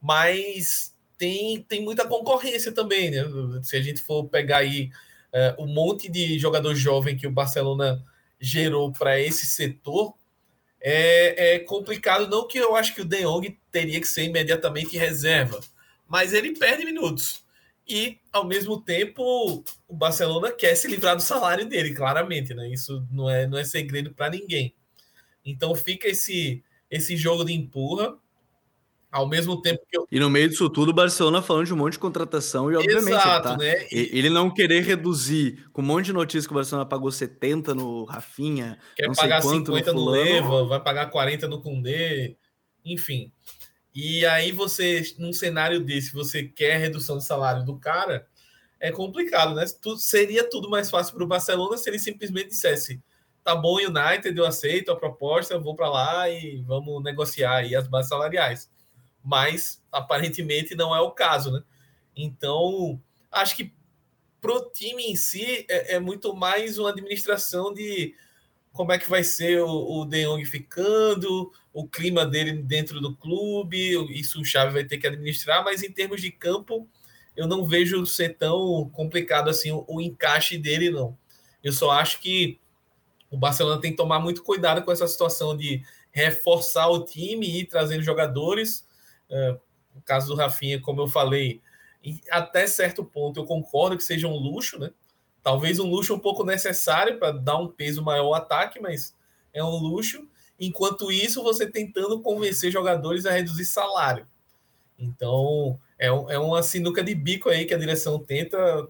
[0.01, 3.25] mas tem, tem muita concorrência também, né?
[3.63, 4.91] Se a gente for pegar aí
[5.33, 8.05] é, o monte de jogador jovem que o Barcelona
[8.41, 10.15] gerou para esse setor
[10.81, 12.29] é, é, complicado.
[12.29, 15.61] Não que eu acho que o De Jong teria que ser imediatamente reserva,
[16.07, 17.45] mas ele perde minutos.
[17.87, 22.53] E, ao mesmo tempo, o Barcelona quer se livrar do salário dele, claramente.
[22.53, 22.69] Né?
[22.69, 24.75] Isso não é, não é segredo para ninguém.
[25.45, 28.15] Então fica esse, esse jogo de empurra.
[29.11, 30.07] Ao mesmo tempo que eu...
[30.13, 33.09] E no meio disso tudo, o Barcelona falando de um monte de contratação e, obviamente,
[33.09, 33.87] Exato, tá, né?
[33.91, 34.11] E...
[34.13, 38.05] ele não querer reduzir com um monte de notícias que o Barcelona pagou 70 no
[38.05, 42.37] Rafinha, quer pagar quanto 50 no, Leva, vai pagar 40 no Kundê,
[42.85, 43.33] enfim.
[43.95, 48.27] E aí você, num cenário desse, você quer redução de salário do cara,
[48.79, 49.65] é complicado, né?
[49.81, 53.03] Tudo, seria tudo mais fácil para o Barcelona se ele simplesmente dissesse
[53.43, 57.75] tá bom, United, eu aceito a proposta, eu vou para lá e vamos negociar aí
[57.75, 58.69] as bases salariais
[59.29, 61.63] mas aparentemente não é o caso, né?
[62.17, 62.99] Então,
[63.31, 63.75] acho que
[64.41, 68.15] pro time em si é, é, muito mais uma administração de
[68.73, 73.15] como é que vai ser o, o De Jong ficando, o clima dele dentro do
[73.15, 76.89] clube, isso o Xavi vai ter que administrar, mas em termos de campo,
[77.37, 81.19] eu não vejo ser tão complicado assim o, o encaixe dele, não.
[81.63, 82.59] Eu só acho que
[83.31, 87.61] o Barcelona tem que tomar muito cuidado com essa situação de reforçar o time e
[87.61, 88.88] ir trazendo jogadores
[89.31, 89.57] é,
[89.95, 91.61] no caso do Rafinha, como eu falei,
[92.31, 94.91] até certo ponto eu concordo que seja um luxo, né?
[95.43, 99.15] Talvez um luxo um pouco necessário para dar um peso maior ao ataque, mas
[99.53, 100.27] é um luxo.
[100.59, 104.27] Enquanto isso, você tentando convencer jogadores a reduzir salário.
[104.99, 108.89] Então, é, é uma sinuca de bico aí que a direção tenta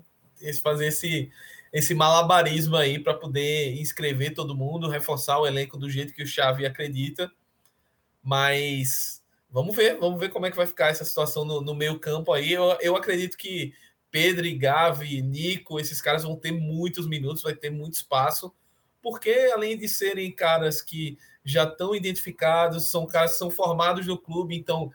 [0.62, 1.31] fazer esse,
[1.72, 6.27] esse malabarismo aí para poder inscrever todo mundo, reforçar o elenco do jeito que o
[6.27, 7.31] Xavi acredita.
[8.22, 9.17] Mas
[9.50, 12.32] Vamos ver, vamos ver como é que vai ficar essa situação no, no meio campo
[12.32, 12.52] aí.
[12.52, 13.72] Eu, eu acredito que
[14.11, 18.54] Pedro, Gavi, Nico, esses caras vão ter muitos minutos, vai ter muito espaço,
[19.02, 24.18] porque além de serem caras que já estão identificados, são caras que são formados no
[24.18, 24.90] clube, então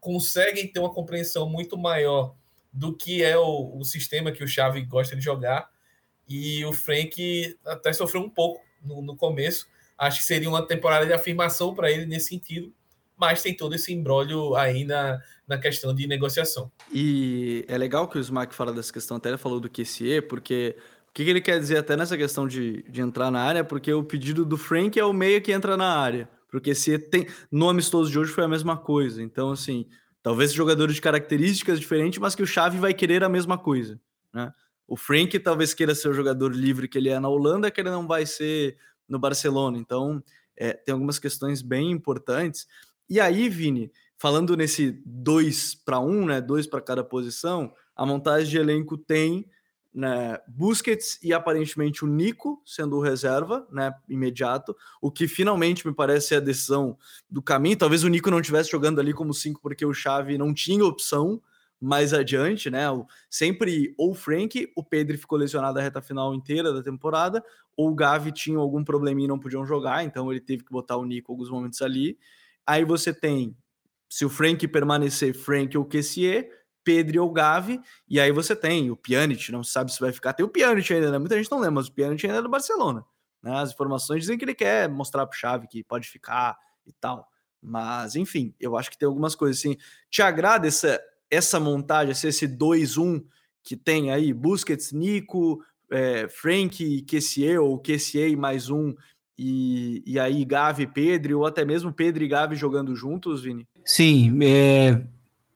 [0.00, 2.34] conseguem ter uma compreensão muito maior
[2.72, 5.70] do que é o, o sistema que o Xavi gosta de jogar.
[6.28, 9.68] E o Frank até sofreu um pouco no, no começo.
[9.98, 12.72] Acho que seria uma temporada de afirmação para ele nesse sentido,
[13.16, 16.70] mas tem todo esse embrólio aí na, na questão de negociação.
[16.92, 20.76] E é legal que o Smack fala dessa questão, até ele falou do QCE, porque
[21.08, 24.02] o que, ele quer dizer até nessa questão de, de entrar na área, porque o
[24.02, 26.28] pedido do Frank é o meia que entra na área.
[26.50, 29.22] Porque se tem nomes todos de hoje foi a mesma coisa.
[29.22, 29.86] Então, assim,
[30.22, 33.98] talvez jogadores de características diferentes, mas que o Xavi vai querer a mesma coisa.
[34.32, 34.52] Né?
[34.86, 37.90] O Frank talvez queira ser o jogador livre que ele é na Holanda, que ele
[37.90, 38.76] não vai ser
[39.08, 39.78] no Barcelona.
[39.78, 40.22] Então,
[40.56, 42.66] é, tem algumas questões bem importantes.
[43.12, 48.48] E aí, Vini, falando nesse 2 para 1, né, dois para cada posição, a montagem
[48.48, 49.44] de elenco tem
[49.92, 56.34] né, Busquets e aparentemente o Nico sendo reserva, né, imediato, o que finalmente me parece
[56.34, 56.96] a decisão
[57.28, 57.76] do caminho.
[57.76, 61.38] Talvez o Nico não estivesse jogando ali como 5 porque o Xavi não tinha opção
[61.78, 62.86] mais adiante, né?
[63.28, 67.44] Sempre ou o Frank, o Pedro ficou lesionado a reta final inteira da temporada,
[67.76, 70.96] ou o Gavi tinha algum probleminha e não podiam jogar, então ele teve que botar
[70.96, 72.16] o Nico alguns momentos ali.
[72.66, 73.56] Aí você tem,
[74.08, 76.48] se o Frank permanecer, Frank ou Kessier,
[76.84, 80.32] Pedro ou Gavi, e aí você tem o Pjanic, não sabe se vai ficar.
[80.32, 81.18] Tem o Pjanic ainda, né?
[81.18, 83.04] Muita gente não lembra, mas o Pjanic ainda é do Barcelona.
[83.42, 83.56] Né?
[83.56, 87.28] As informações dizem que ele quer mostrar pro Chave que pode ficar e tal.
[87.60, 89.76] Mas, enfim, eu acho que tem algumas coisas assim.
[90.10, 93.24] Te agrada essa, essa montagem, esse 2-1
[93.62, 94.32] que tem aí?
[94.32, 98.94] Busquets, Nico, é, Frank, Kessier, ou Kessier mais um,
[99.44, 103.66] e, e aí Gavi, Pedro, ou até mesmo Pedro e Gavi jogando juntos, Vini?
[103.84, 105.02] Sim, é,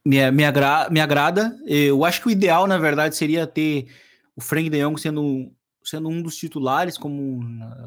[0.04, 1.56] me, me, agra, me agrada.
[1.64, 3.86] Eu acho que o ideal, na verdade, seria ter
[4.34, 5.52] o Frank de Jong sendo,
[5.84, 7.40] sendo um dos titulares como,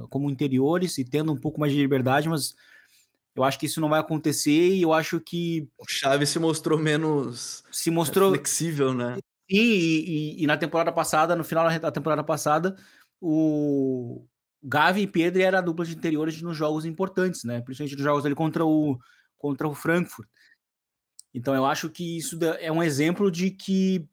[0.10, 2.56] como interiores e tendo um pouco mais de liberdade, mas
[3.36, 5.68] eu acho que isso não vai acontecer e eu acho que.
[5.78, 9.16] O Chaves se mostrou menos se mostrou flexível, né?
[9.16, 12.78] Sim, e, e, e, na temporada passada, no final da temporada passada,
[13.20, 14.24] o
[14.62, 17.62] Gavi e Pedro era a dupla de interiores nos jogos importantes, né?
[17.62, 19.00] Principalmente nos jogos ali contra o,
[19.38, 20.28] contra o Frankfurt.
[21.34, 24.08] Então eu acho que isso é um exemplo de que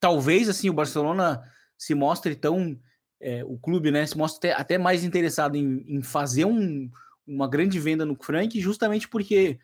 [0.00, 1.42] talvez assim o Barcelona
[1.76, 2.78] se mostre tão
[3.20, 6.90] é, o clube, né, se mostre até, até mais interessado em, em fazer um,
[7.26, 9.58] uma grande venda no Frank, justamente porque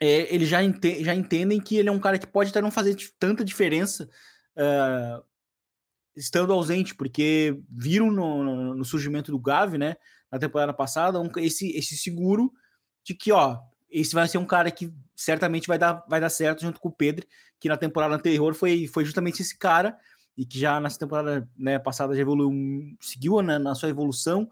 [0.00, 2.70] é, eles já, ente já entendem que ele é um cara que pode até não
[2.70, 4.08] fazer tanta diferença
[4.56, 5.24] uh,
[6.16, 9.96] estando ausente, porque viram no, no, no, surgimento do Gavi, né,
[10.30, 12.52] na temporada passada, um, esse, esse seguro
[13.04, 13.58] de que, ó,
[13.90, 16.92] esse vai ser um cara que certamente vai dar, vai dar certo junto com o
[16.92, 17.26] Pedro,
[17.60, 19.96] que na temporada anterior foi, foi justamente esse cara,
[20.36, 24.50] e que já nessa temporada né, passada já evoluiu, seguiu né, na sua evolução.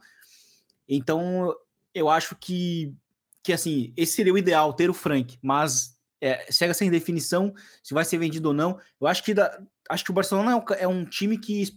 [0.88, 1.54] Então,
[1.94, 2.94] eu acho que,
[3.42, 7.92] que assim, esse seria o ideal, ter o Frank, mas é, chega sem definição se
[7.92, 8.80] vai ser vendido ou não.
[8.98, 11.68] Eu acho que, da, acho que o Barcelona é um, é um time que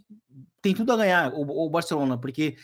[0.62, 2.56] tem tudo a ganhar, o, o Barcelona, porque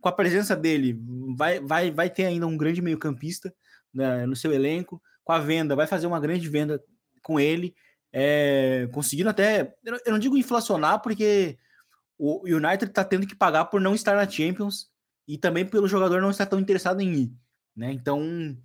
[0.00, 1.00] com a presença dele
[1.36, 3.54] vai, vai, vai ter ainda um grande meio-campista
[3.92, 6.82] né, no seu elenco, com a venda, vai fazer uma grande venda
[7.22, 7.74] com ele,
[8.12, 11.58] é, conseguindo até, eu não digo inflacionar, porque
[12.18, 14.88] o United está tendo que pagar por não estar na Champions
[15.26, 17.32] e também pelo jogador não estar tão interessado em ir,
[17.74, 17.92] né?
[17.92, 18.56] Então,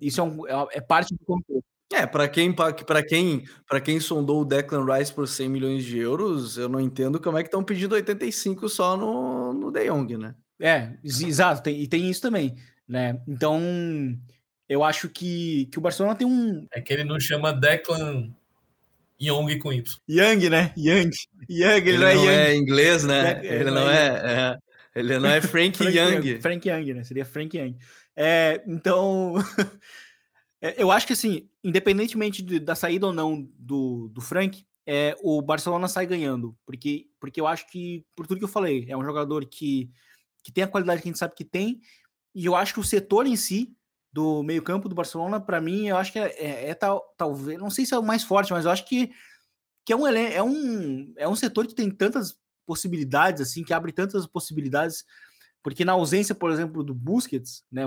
[0.00, 1.64] isso é, um, é, é parte do contexto.
[1.90, 5.98] É, para quem para quem para quem sondou o Declan Rice por 100 milhões de
[5.98, 10.16] euros, eu não entendo como é que estão pedindo 85 só no, no De Jong,
[10.18, 10.34] né?
[10.60, 12.56] É, exato, tem, e tem isso também
[12.88, 13.20] né?
[13.28, 13.60] Então,
[14.68, 16.66] eu acho que, que o Barcelona tem um.
[16.72, 18.32] É que ele não chama Declan
[19.20, 19.84] Young com Y.
[20.08, 20.72] Young, né?
[20.76, 21.10] Young.
[21.50, 23.40] Young, ele, ele não, é, não é inglês, né?
[23.44, 24.58] É, ele não é, é,
[24.98, 26.26] Ele não é Frank, Frank Young.
[26.26, 26.40] Young.
[26.40, 27.04] Frank Young, né?
[27.04, 27.76] Seria Frank Young.
[28.16, 29.34] É, então.
[30.60, 35.14] É, eu acho que assim, independentemente de, da saída ou não do, do Frank, é,
[35.22, 36.56] o Barcelona sai ganhando.
[36.64, 39.90] Porque, porque eu acho que, por tudo que eu falei, é um jogador que,
[40.42, 41.80] que tem a qualidade que a gente sabe que tem,
[42.34, 43.74] e eu acho que o setor em si,
[44.10, 47.70] do meio-campo do Barcelona, para mim, eu acho que é, é, é, tal, talvez, não
[47.70, 49.12] sei se é o mais forte, mas eu acho que,
[49.84, 53.92] que é, um, é, um, é um setor que tem tantas possibilidades, assim, que abre
[53.92, 55.04] tantas possibilidades,
[55.68, 57.82] porque na ausência, por exemplo, do Busquets, né,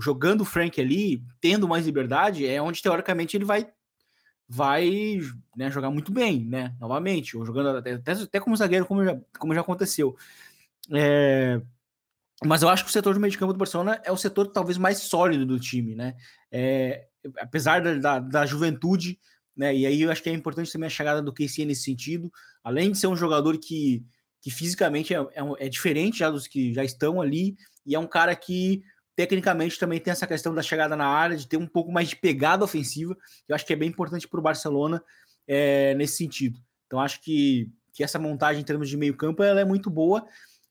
[0.00, 3.68] jogando o Frank ali, tendo mais liberdade, é onde teoricamente ele vai
[4.46, 5.18] vai
[5.56, 6.76] né, jogar muito bem, né?
[6.78, 10.14] Novamente, ou jogando até, até como zagueiro, como já, como já aconteceu.
[10.92, 11.60] É,
[12.44, 14.48] mas eu acho que o setor de meio de campo do Barcelona é o setor
[14.48, 16.14] talvez mais sólido do time, né?
[16.52, 17.06] É,
[17.38, 19.18] apesar da, da, da, juventude
[19.56, 19.74] né?
[19.74, 22.30] E aí eu acho que é importante também a chegada do KC nesse sentido,
[22.62, 24.04] além de ser um jogador que,
[24.44, 28.06] que fisicamente é, é, é diferente já dos que já estão ali, e é um
[28.06, 28.82] cara que
[29.16, 32.16] tecnicamente também tem essa questão da chegada na área, de ter um pouco mais de
[32.16, 35.02] pegada ofensiva, que eu acho que é bem importante para o Barcelona
[35.48, 36.58] é, nesse sentido.
[36.86, 40.26] Então acho que, que essa montagem em termos de meio campo ela é muito boa,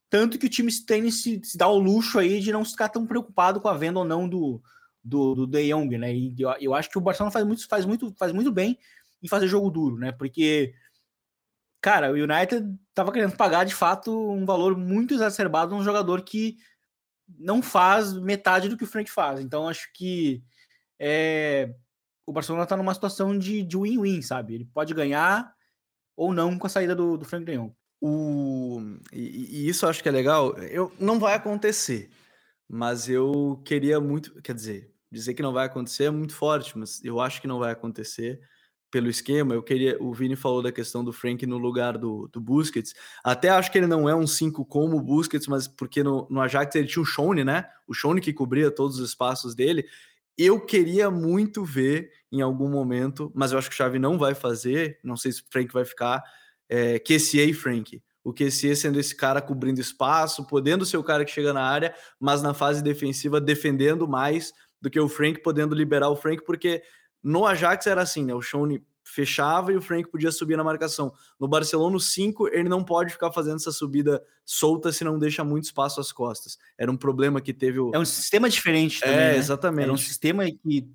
[0.08, 3.04] tanto que o time tem se, se dá o luxo aí de não ficar tão
[3.04, 4.62] preocupado com a venda ou não do,
[5.02, 6.14] do, do De Jong, né?
[6.14, 8.78] E eu, eu acho que o Barcelona faz muito, faz, muito, faz muito bem
[9.20, 10.12] em fazer jogo duro, né?
[10.12, 10.72] Porque,
[11.84, 16.56] cara, o United estava querendo pagar de fato um valor muito exacerbado num jogador que
[17.38, 19.38] não faz metade do que o Frank faz.
[19.38, 20.42] Então acho que
[20.98, 21.74] é,
[22.26, 24.54] o Barcelona está numa situação de win-win, sabe?
[24.54, 25.52] Ele pode ganhar
[26.16, 27.76] ou não com a saída do, do Frank de.
[28.00, 28.80] O...
[29.12, 30.56] E, e, isso eu acho que é legal.
[30.56, 32.08] Eu, não vai acontecer,
[32.66, 34.40] mas eu queria muito.
[34.40, 37.58] Quer dizer, dizer que não vai acontecer é muito forte, mas eu acho que não
[37.58, 38.40] vai acontecer
[38.94, 39.54] pelo esquema.
[39.54, 39.96] Eu queria.
[40.00, 42.94] O Vini falou da questão do Frank no lugar do, do Busquets.
[43.24, 46.40] Até acho que ele não é um 5 como o Busquets, mas porque no, no
[46.40, 47.68] Ajax ele tinha o Shone, né?
[47.88, 49.84] O Shone que cobria todos os espaços dele.
[50.38, 54.32] Eu queria muito ver em algum momento, mas eu acho que o Xavi não vai
[54.32, 55.00] fazer.
[55.02, 56.22] Não sei se o Frank vai ficar.
[56.68, 58.00] É, QCA Frank.
[58.22, 61.92] O QCA sendo esse cara cobrindo espaço, podendo ser o cara que chega na área,
[62.20, 66.80] mas na fase defensiva defendendo mais do que o Frank, podendo liberar o Frank, porque
[67.24, 68.34] no Ajax era assim, né?
[68.34, 71.12] O Shone fechava e o Frank podia subir na marcação.
[71.38, 75.64] No Barcelona, 5, ele não pode ficar fazendo essa subida solta se não deixa muito
[75.64, 76.58] espaço às costas.
[76.76, 77.92] Era um problema que teve o.
[77.94, 79.14] É um sistema diferente também.
[79.14, 79.36] É, né?
[79.36, 79.84] exatamente.
[79.84, 80.86] Era um sistema que.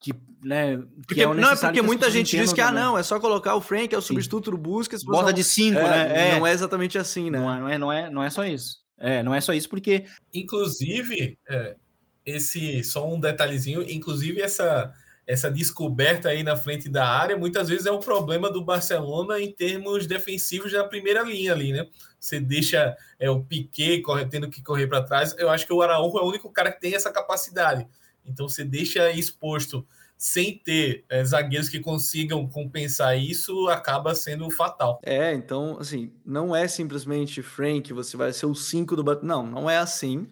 [0.00, 0.12] que
[0.42, 3.18] né, porque, que é não, é porque muita gente diz que, ah, não, é só
[3.18, 5.04] colocar o Frank, é o substituto do Busquets.
[5.04, 6.28] Bota de 5, é, né?
[6.30, 6.38] É.
[6.38, 7.38] Não é exatamente assim, né?
[7.38, 8.78] Não é, não é, não é, não é só isso.
[8.98, 10.04] É, não é só isso porque.
[10.32, 11.76] Inclusive, é,
[12.24, 12.82] esse.
[12.84, 14.92] Só um detalhezinho, inclusive essa
[15.26, 19.50] essa descoberta aí na frente da área, muitas vezes é um problema do Barcelona em
[19.50, 21.88] termos defensivos na primeira linha ali, né?
[22.20, 25.34] Você deixa é, o Piquet corre, tendo que correr para trás.
[25.36, 27.86] Eu acho que o Araújo é o único cara que tem essa capacidade.
[28.24, 35.00] Então você deixa exposto sem ter é, zagueiros que consigam compensar isso, acaba sendo fatal.
[35.02, 39.20] É, então, assim, não é simplesmente Frank, você vai ser o 5 do...
[39.22, 40.26] Não, não é assim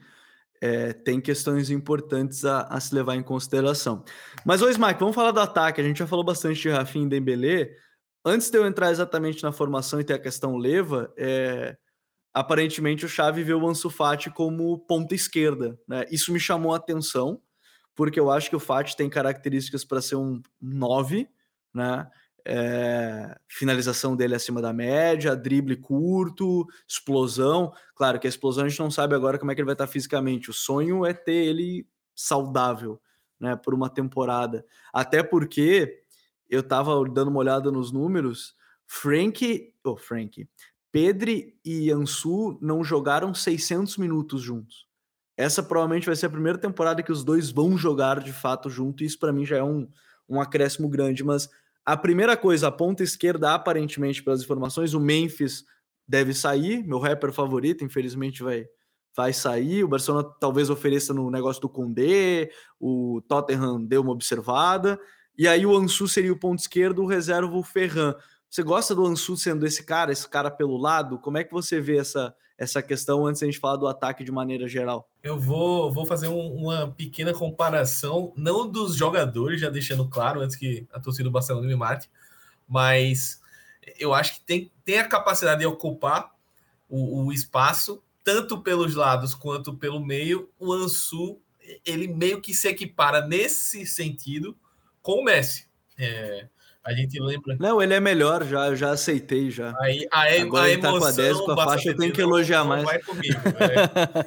[0.61, 4.05] é, tem questões importantes a, a, se levar em consideração.
[4.45, 5.81] Mas, ô Smack, vamos falar do ataque.
[5.81, 7.75] A gente já falou bastante de Rafinha e Dembélé.
[8.25, 11.77] Antes de eu entrar exatamente na formação e ter a questão leva, é,
[12.33, 15.79] aparentemente o Xavi vê o Ansu Fati como ponta esquerda.
[15.87, 16.05] Né?
[16.11, 17.41] Isso me chamou a atenção,
[17.95, 21.29] porque eu acho que o Fati tem características para ser um 9,
[21.75, 22.09] né?
[22.47, 27.73] É, finalização dele acima da média, drible curto, explosão.
[27.95, 29.87] Claro que a explosão a gente não sabe agora como é que ele vai estar
[29.87, 30.51] fisicamente.
[30.51, 33.01] O sonho é ter ele saudável,
[33.41, 34.65] né, por uma temporada.
[34.93, 36.03] Até porque
[36.49, 38.55] eu estava dando uma olhada nos números,
[38.87, 40.47] Frank, oh, Frank,
[40.93, 44.87] Pedri e Ansu não jogaram 600 minutos juntos.
[45.37, 49.03] Essa provavelmente vai ser a primeira temporada que os dois vão jogar de fato junto,
[49.03, 49.89] e isso para mim já é um,
[50.29, 51.49] um acréscimo grande, mas
[51.85, 55.65] a primeira coisa, a ponta esquerda, aparentemente, pelas informações, o Memphis
[56.09, 56.83] deve sair.
[56.83, 58.65] Meu rapper favorito, infelizmente, vai,
[59.15, 59.85] vai sair.
[59.85, 64.99] O Barcelona talvez ofereça no negócio do Condé, o Tottenham deu uma observada.
[65.37, 68.15] E aí o Ansu seria o ponto esquerdo, o reserva o Ferran.
[68.55, 71.19] Você gosta do Ansu sendo esse cara, esse cara pelo lado?
[71.19, 74.23] Como é que você vê essa, essa questão antes de a gente falar do ataque
[74.23, 75.11] de maneira geral?
[75.25, 80.55] Eu vou, vou fazer um, uma pequena comparação, não dos jogadores, já deixando claro antes
[80.55, 82.09] que a torcida do Barcelona me mate,
[82.69, 83.43] mas
[83.99, 86.31] eu acho que tem, tem a capacidade de ocupar
[86.89, 90.49] o, o espaço, tanto pelos lados quanto pelo meio.
[90.61, 91.41] O Ansu,
[91.85, 94.57] ele meio que se equipara nesse sentido
[95.03, 95.67] com o Messi.
[95.99, 96.47] É,
[96.85, 97.57] a gente lembra.
[97.59, 99.75] Não, ele é melhor já, eu já aceitei já.
[99.81, 102.21] Aí, a, Agora a ele tá com a 10, com a faixa, eu tenho que
[102.21, 102.83] elogiar não, mais.
[102.83, 103.41] Não vai comigo,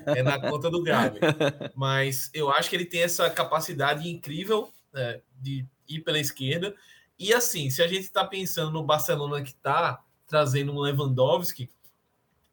[0.07, 1.19] é, é, na conta do Gabi.
[1.75, 6.73] Mas eu acho que ele tem essa capacidade incrível é, de ir pela esquerda.
[7.19, 11.69] E assim, se a gente está pensando no Barcelona que está trazendo um Lewandowski,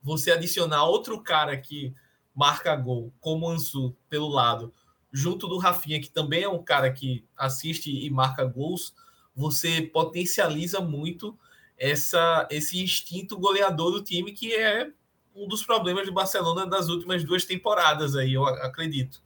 [0.02, 1.94] você adicionar outro cara que
[2.34, 4.70] marca gol, como o Ansu, pelo lado,
[5.11, 8.92] junto do Rafinha, que também é um cara que assiste e marca gols
[9.35, 11.37] você potencializa muito
[11.76, 14.91] essa, esse instinto goleador do time, que é
[15.35, 19.22] um dos problemas do Barcelona das últimas duas temporadas aí, eu acredito.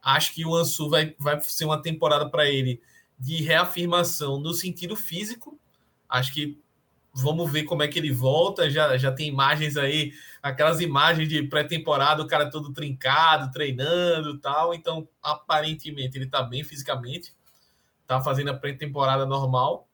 [0.00, 2.80] Acho que o Ansu vai, vai ser uma temporada para ele
[3.18, 5.58] de reafirmação no sentido físico.
[6.08, 6.60] Acho que
[7.12, 8.70] vamos ver como é que ele volta.
[8.70, 10.12] Já, já tem imagens aí,
[10.42, 14.74] aquelas imagens de pré-temporada, o cara todo trincado, treinando tal.
[14.74, 17.32] Então, aparentemente, ele está bem fisicamente
[18.06, 19.88] tá fazendo a pré-temporada normal.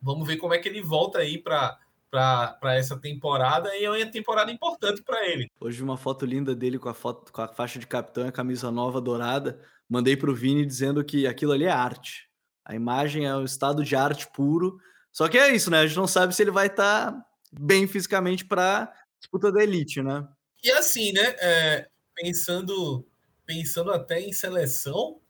[0.00, 1.78] vamos ver como é que ele volta aí para
[2.10, 5.50] para essa temporada e é uma temporada importante para ele.
[5.58, 8.32] Hoje uma foto linda dele com a foto com a faixa de capitão e a
[8.32, 9.60] camisa nova dourada.
[9.88, 12.30] Mandei para o Vini dizendo que aquilo ali é arte.
[12.64, 14.78] A imagem é um estado de arte puro.
[15.10, 15.80] Só que é isso, né?
[15.80, 20.00] A gente não sabe se ele vai estar tá bem fisicamente para disputa da elite,
[20.00, 20.24] né?
[20.62, 21.34] E assim, né?
[21.40, 23.04] É, pensando
[23.44, 25.20] pensando até em seleção,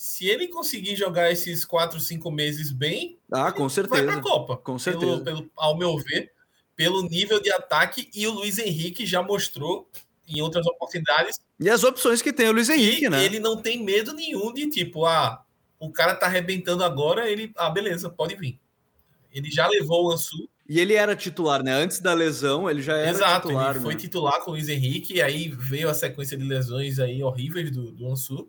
[0.00, 4.02] se ele conseguir jogar esses quatro, cinco meses bem, ah, com certeza.
[4.02, 4.56] vai para a Copa.
[4.56, 5.20] Com certeza.
[5.20, 6.32] Pelo, pelo, ao meu ver,
[6.74, 9.90] pelo nível de ataque, e o Luiz Henrique já mostrou
[10.26, 11.38] em outras oportunidades.
[11.60, 13.22] E as opções que tem o Luiz Henrique, né?
[13.22, 15.44] Ele não tem medo nenhum de tipo, ah,
[15.78, 18.58] o cara tá arrebentando agora, ele, ah, beleza, pode vir.
[19.30, 20.48] Ele já levou o Ansu.
[20.66, 21.74] E ele era titular, né?
[21.74, 23.74] Antes da lesão, ele já era Exato, titular.
[23.74, 24.00] Ele foi né?
[24.00, 27.92] titular com o Luiz Henrique, e aí veio a sequência de lesões aí horríveis do,
[27.92, 28.48] do Ansu.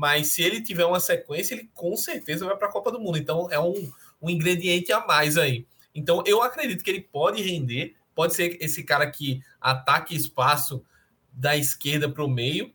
[0.00, 3.18] Mas se ele tiver uma sequência, ele com certeza vai para a Copa do Mundo.
[3.18, 3.92] Então é um,
[4.22, 5.66] um ingrediente a mais aí.
[5.94, 10.82] Então eu acredito que ele pode render, pode ser esse cara que ataque espaço
[11.30, 12.72] da esquerda para o meio,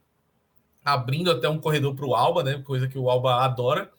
[0.84, 2.62] abrindo até um corredor para o Alba, né?
[2.64, 3.92] Coisa que o Alba adora.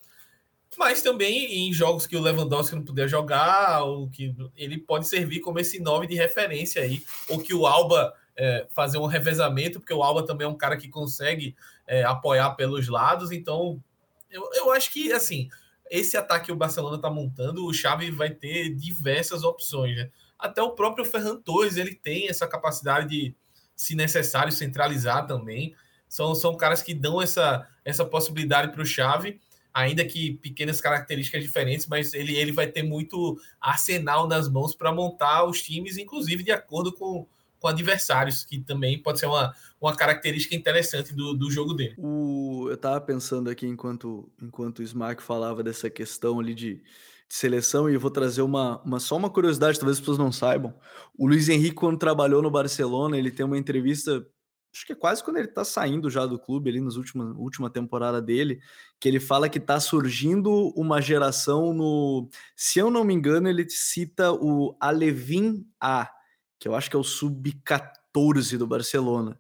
[0.79, 5.41] Mas também em jogos que o Lewandowski não puder jogar, ou que ele pode servir
[5.41, 9.93] como esse nove de referência aí, ou que o Alba é, fazer um revezamento, porque
[9.93, 11.57] o Alba também é um cara que consegue
[11.87, 13.31] é, apoiar pelos lados.
[13.31, 13.83] Então,
[14.31, 15.49] eu, eu acho que, assim,
[15.91, 20.11] esse ataque que o Barcelona está montando, o Xavi vai ter diversas opções, né?
[20.39, 23.35] Até o próprio Ferran Torres, ele tem essa capacidade de,
[23.75, 25.75] se necessário, centralizar também.
[26.09, 29.41] São, são caras que dão essa, essa possibilidade para o Xavi,
[29.73, 34.93] ainda que pequenas características diferentes, mas ele, ele vai ter muito arsenal nas mãos para
[34.93, 37.27] montar os times, inclusive de acordo com,
[37.59, 41.95] com adversários, que também pode ser uma, uma característica interessante do, do jogo dele.
[41.99, 46.85] O, eu tava pensando aqui enquanto, enquanto o Smack falava dessa questão ali de, de,
[47.29, 50.75] seleção, e eu vou trazer uma, uma só uma curiosidade, talvez as pessoas não saibam.
[51.17, 54.27] O Luiz Henrique, quando trabalhou no Barcelona, ele tem uma entrevista.
[54.75, 57.71] Acho que é quase quando ele tá saindo já do clube, ali nas últimas última
[57.71, 58.61] temporada dele,
[59.01, 62.29] que ele fala que tá surgindo uma geração no.
[62.55, 66.11] Se eu não me engano, ele cita o Alevin A,
[66.59, 69.39] que eu acho que é o sub-14 do Barcelona.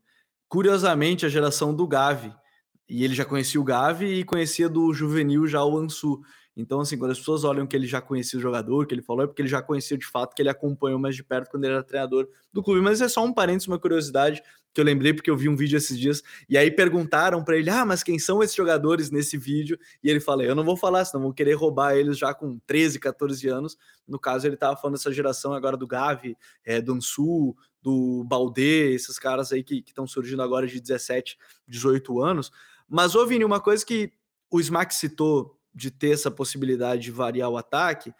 [0.49, 2.33] Curiosamente, a geração do Gavi,
[2.89, 6.21] e ele já conhecia o Gavi e conhecia do juvenil já o Ansu.
[6.57, 9.25] Então, assim, quando as pessoas olham que ele já conhecia o jogador, que ele falou,
[9.25, 11.75] é porque ele já conhecia de fato, que ele acompanhou mais de perto quando ele
[11.75, 12.81] era treinador do clube.
[12.81, 14.43] Mas é só um parênteses, uma curiosidade
[14.77, 17.70] que eu lembrei porque eu vi um vídeo esses dias e aí perguntaram para ele:
[17.70, 21.03] "Ah, mas quem são esses jogadores nesse vídeo?" E ele falou: "Eu não vou falar,
[21.07, 23.79] senão vou querer roubar eles já com 13, 14 anos".
[24.07, 28.91] No caso, ele estava falando dessa geração agora do Gavi, é, do Ansu, do Baldé,
[28.91, 32.53] esses caras aí que estão surgindo agora de 17, 18 anos.
[32.87, 34.12] Mas, ô Vini, uma coisa que
[34.51, 38.12] o Smack citou de ter essa possibilidade de variar o ataque.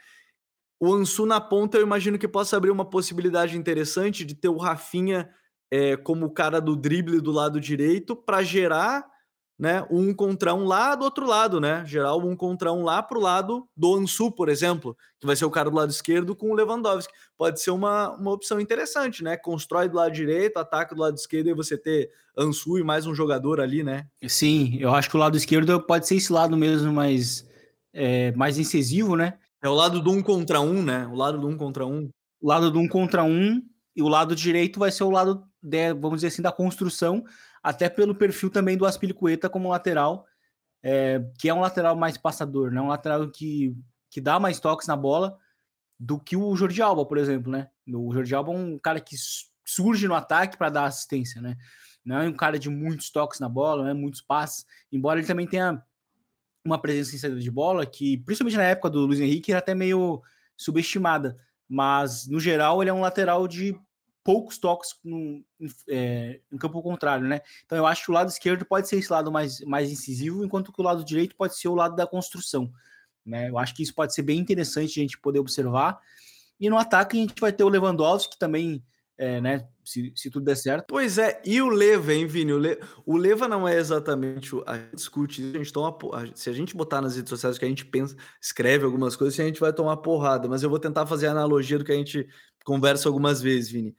[0.81, 4.57] O Ansu na ponta, eu imagino que possa abrir uma possibilidade interessante de ter o
[4.57, 5.31] Rafinha
[5.71, 9.07] é, como o cara do drible do lado direito para gerar
[9.59, 11.83] né, um contra um lá do outro lado, né?
[11.87, 15.47] Gerar um contra um lá para o lado do Ansu, por exemplo, que vai ser
[15.47, 17.13] o cara do lado esquerdo com o Lewandowski.
[17.39, 19.37] Pode ser uma, uma opção interessante, né?
[19.37, 23.15] Constrói do lado direito, ataca do lado esquerdo e você ter Ansu e mais um
[23.15, 24.07] jogador ali, né?
[24.29, 27.49] Sim, eu acho que o lado esquerdo pode ser esse lado mesmo, mais,
[27.95, 29.39] é, mais incisivo, né?
[29.63, 31.07] É o lado do um contra um, né?
[31.07, 32.11] O lado do um contra um.
[32.43, 33.63] O lado do um contra um
[33.97, 37.25] e o lado direito vai ser o lado, de, vamos dizer assim, da construção
[37.63, 40.25] até pelo perfil também do Aspilicueta como lateral,
[40.83, 42.81] é, que é um lateral mais passador, né?
[42.81, 43.77] Um lateral que,
[44.09, 45.37] que dá mais toques na bola
[45.99, 47.69] do que o Jordi Alba, por exemplo, né?
[47.93, 49.17] O Jordi Alba é um cara que
[49.65, 51.57] surge no ataque para dar assistência, né?
[52.05, 53.93] Não é um cara de muitos toques na bola, né?
[53.93, 55.83] muitos passes, embora ele também tenha
[56.65, 59.75] uma presença em saída de bola que, principalmente na época do Luiz Henrique, era até
[59.75, 60.23] meio
[60.57, 61.37] subestimada.
[61.69, 63.77] Mas, no geral, ele é um lateral de
[64.27, 65.41] poucos toques no,
[65.89, 67.43] é, em campo contrário, né?
[67.65, 70.73] Então eu acho que o lado esquerdo pode ser esse lado mais, mais incisivo, enquanto
[70.73, 72.69] que o lado direito pode ser o lado da construção,
[73.25, 73.49] né?
[73.49, 76.01] Eu acho que isso pode ser bem interessante a gente poder observar.
[76.59, 78.83] E no ataque a gente vai ter o Lewandowski, que também,
[79.19, 80.87] é, né, se, se, tudo der certo.
[80.89, 82.53] Pois é, e o Leva, hein, Vini?
[82.53, 82.79] O, Le...
[83.05, 84.55] o Leva não é exatamente.
[84.55, 84.63] O...
[84.67, 85.97] A gente discute a gente toma.
[86.35, 89.45] Se a gente botar nas redes sociais que a gente pensa, escreve algumas coisas, a
[89.45, 92.27] gente vai tomar porrada, mas eu vou tentar fazer a analogia do que a gente
[92.65, 93.95] conversa algumas vezes, Vini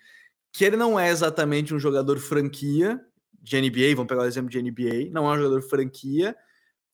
[0.58, 3.00] que ele não é exatamente um jogador franquia
[3.40, 6.36] de NBA, vamos pegar o exemplo de NBA, não é um jogador franquia.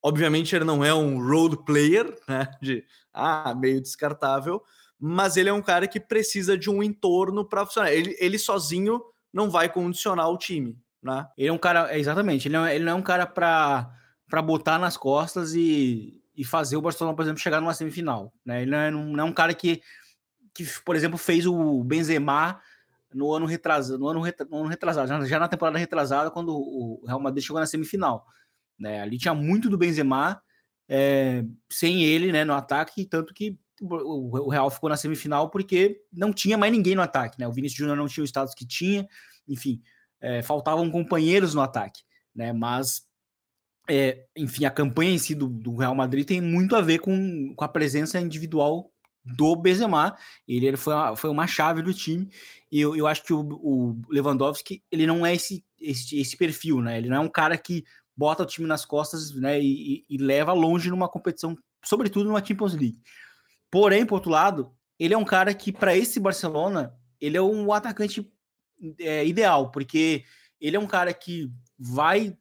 [0.04, 4.62] Obviamente ele não é um role player, né, de ah, meio descartável,
[5.06, 7.92] mas ele é um cara que precisa de um entorno para funcionar.
[7.92, 9.02] Ele, ele sozinho
[9.34, 11.28] não vai condicionar o time, né?
[11.38, 14.42] Ele é um cara, é, exatamente, ele não, é, ele não é um cara para
[14.42, 18.32] botar nas costas e, e fazer o Barcelona, por exemplo, chegar numa semifinal.
[18.46, 18.62] Né?
[18.62, 19.82] Ele não é, não é um cara que,
[20.54, 22.62] que, por exemplo, fez o Benzema
[23.14, 26.56] no ano retrasado, no ano, retra, no ano retrasado já, já, na temporada retrasada, quando
[26.56, 28.26] o Real Madrid chegou na semifinal.
[28.80, 29.02] Né?
[29.02, 30.42] Ali tinha muito do Benzema,
[30.88, 36.32] é, sem ele né, no ataque, tanto que o, Real ficou na semifinal porque não
[36.32, 37.40] tinha mais ninguém no ataque.
[37.40, 37.48] Né?
[37.48, 39.08] O Vinícius Júnior não tinha o status que tinha,
[39.48, 39.82] enfim,
[40.22, 42.02] é, faltavam companheiros no ataque.
[42.36, 42.54] Né?
[42.54, 43.06] Mas
[43.90, 47.54] é, enfim, a campanha em si do, do, Real Madrid tem muito a ver com,
[47.56, 48.90] com a presença individual
[49.26, 50.16] do Benzema.
[50.48, 52.30] Ele, ele foi, uma, foi uma chave do time.
[52.72, 56.82] E eu, eu acho que o, o Lewandowski, ele não é esse, esse, esse, perfil,
[56.82, 56.98] né?
[56.98, 57.84] Ele não é um cara que
[58.16, 62.44] bota o time nas costas né, e, e, e leva longe numa competição, sobretudo numa
[62.44, 62.98] Champions League.
[63.74, 67.74] Porém, por outro lado, ele é um cara que, para esse Barcelona, ele é um
[67.74, 68.32] atacante
[69.00, 70.24] é, ideal, porque
[70.62, 72.38] ele é um cara que vai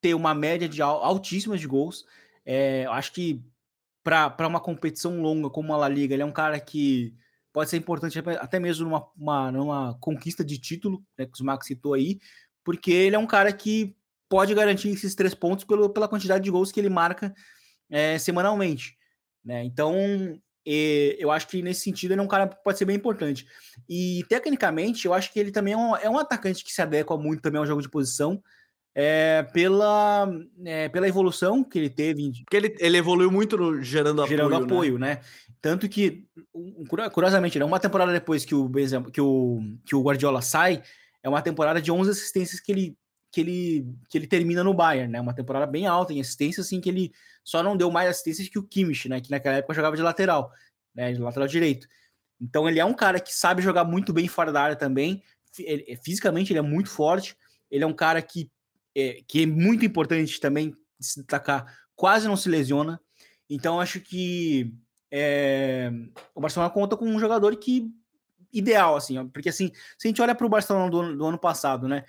[0.00, 2.04] ter uma média de altíssimas de gols.
[2.44, 3.44] É, acho que
[4.02, 7.14] para uma competição longa como a La Liga, ele é um cara que
[7.52, 11.64] pode ser importante até mesmo numa, uma, numa conquista de título, né, que o Max
[11.64, 12.18] citou aí,
[12.64, 13.96] porque ele é um cara que
[14.28, 17.32] pode garantir esses três pontos pelo, pela quantidade de gols que ele marca
[17.88, 18.98] é, semanalmente.
[19.44, 19.62] Né?
[19.62, 19.94] Então,
[20.66, 23.46] eu acho que nesse sentido ele é um cara que pode ser bem importante.
[23.88, 27.16] E tecnicamente, eu acho que ele também é um, é um atacante que se adequa
[27.16, 28.42] muito também ao jogo de posição
[28.98, 30.26] é, pela,
[30.64, 32.32] é, pela evolução que ele teve.
[32.44, 34.38] Porque ele, ele evoluiu muito no, gerando apoio.
[34.38, 35.16] Gerando apoio, né?
[35.16, 35.20] né?
[35.60, 36.24] Tanto que,
[37.12, 38.70] curiosamente, né, uma temporada depois que o,
[39.12, 40.82] que, o, que o Guardiola sai,
[41.22, 42.96] é uma temporada de 11 assistências que ele,
[43.36, 45.20] que ele, que ele termina no Bayern, né?
[45.20, 47.12] Uma temporada bem alta em assistências, assim, que ele
[47.44, 49.20] só não deu mais assistências que o Kimmich, né?
[49.20, 50.50] Que naquela época jogava de lateral,
[50.94, 51.12] né?
[51.12, 51.86] De lateral direito.
[52.40, 55.22] Então ele é um cara que sabe jogar muito bem fora da área também.
[56.02, 57.36] Fisicamente ele é muito forte.
[57.70, 58.50] Ele é um cara que
[58.94, 62.98] é, que é muito importante também se destacar, quase não se lesiona.
[63.50, 64.72] Então, acho que
[65.10, 65.92] é,
[66.34, 67.92] o Barcelona conta com um jogador que
[68.50, 71.86] ideal, assim, porque assim, se a gente olha para o Barcelona do, do, ano passado,
[71.86, 72.06] né,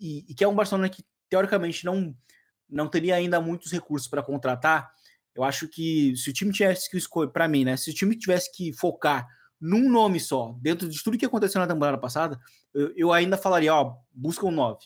[0.00, 2.14] e, e, que é um Barcelona que teoricamente não,
[2.68, 4.90] não teria ainda muitos recursos para contratar,
[5.34, 8.16] eu acho que se o time tivesse que escolher, para mim, né, se o time
[8.16, 9.26] tivesse que focar
[9.60, 12.38] num nome só, dentro de tudo que aconteceu na temporada passada,
[12.74, 14.78] eu, eu ainda falaria, ó, busca um 9,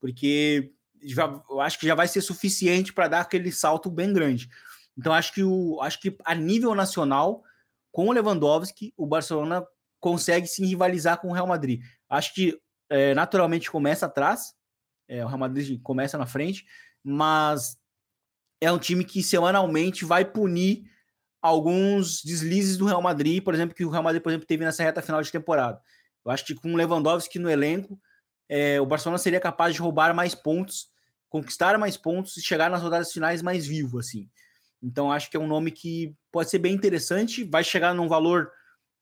[0.00, 4.48] porque já, eu acho que já vai ser suficiente para dar aquele salto bem grande.
[4.96, 7.42] Então acho que o acho que a nível nacional
[7.92, 9.64] com o Lewandowski o Barcelona
[10.00, 11.80] consegue se rivalizar com o Real Madrid.
[12.08, 12.58] Acho que
[12.90, 14.54] é, naturalmente começa atrás,
[15.08, 16.66] é, o Real Madrid começa na frente,
[17.02, 17.76] mas
[18.60, 20.84] é um time que semanalmente vai punir
[21.40, 24.82] alguns deslizes do Real Madrid, por exemplo, que o Real Madrid, por exemplo, teve nessa
[24.82, 25.80] reta final de temporada.
[26.24, 27.98] Eu acho que com Lewandowski no elenco,
[28.48, 30.88] é, o Barcelona seria capaz de roubar mais pontos,
[31.28, 34.28] conquistar mais pontos e chegar nas rodadas finais mais vivo, assim.
[34.82, 38.50] Então acho que é um nome que pode ser bem interessante, vai chegar num valor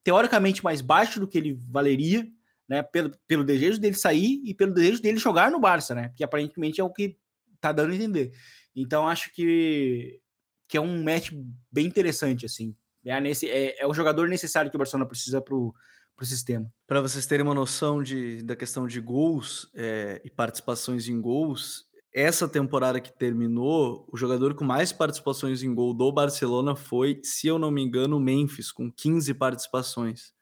[0.02, 2.26] teoricamente mais baixo do que ele valeria,
[2.68, 2.82] né?
[2.82, 6.12] Pelo, pelo desejo dele sair e pelo desejo dele jogar no Barça, né?
[6.16, 7.16] Que aparentemente é o que
[7.60, 8.32] tá dando a entender.
[8.74, 10.20] Então acho que,
[10.68, 11.30] que é um match
[11.70, 12.74] bem interessante, assim.
[13.04, 15.74] É, nesse, é, é o jogador necessário que o Barcelona precisa para o
[16.16, 16.72] para o sistema.
[16.86, 21.86] Para vocês terem uma noção de, da questão de gols é, e participações em gols,
[22.12, 27.46] essa temporada que terminou, o jogador com mais participações em gol do Barcelona foi, se
[27.46, 30.32] eu não me engano, o Memphis, com 15 participações.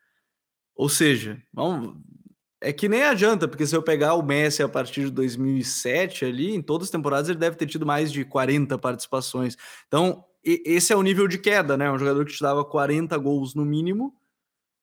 [0.77, 1.97] Ou seja, vamos,
[2.65, 6.55] é que nem adianta, porque se eu pegar o Messi a partir de 2007 ali,
[6.55, 9.57] em todas as temporadas ele deve ter tido mais de 40 participações.
[9.87, 11.91] Então, esse é o nível de queda, né?
[11.91, 14.15] Um jogador que te dava 40 gols no mínimo,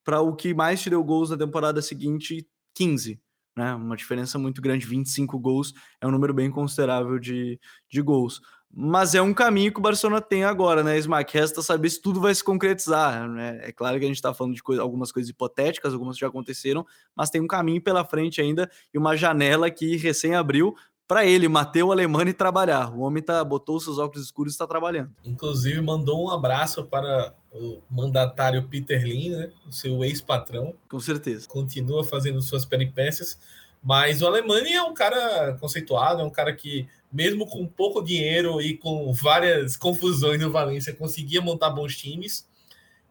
[0.03, 3.19] para o que mais te deu gols na temporada seguinte, 15.
[3.55, 3.73] Né?
[3.73, 7.59] Uma diferença muito grande, 25 gols é um número bem considerável de,
[7.89, 8.41] de gols.
[8.73, 11.33] Mas é um caminho que o Barcelona tem agora, né, Smack?
[11.33, 13.27] Resta saber se tudo vai se concretizar.
[13.27, 13.59] Né?
[13.63, 16.85] É claro que a gente está falando de coisa, algumas coisas hipotéticas, algumas já aconteceram,
[17.15, 20.73] mas tem um caminho pela frente ainda e uma janela que recém abriu
[21.11, 22.89] para ele, Mateu Alemão e trabalhar.
[22.95, 25.11] O homem tá, botou seus óculos escuros e está trabalhando.
[25.25, 30.73] Inclusive, mandou um abraço para o mandatário Peter Lin, né, o seu ex-patrão.
[30.87, 31.45] Com certeza.
[31.49, 33.37] Continua fazendo suas peripécias.
[33.83, 38.61] Mas o Alemani é um cara conceituado, é um cara que, mesmo com pouco dinheiro
[38.61, 42.47] e com várias confusões no Valência, conseguia montar bons times.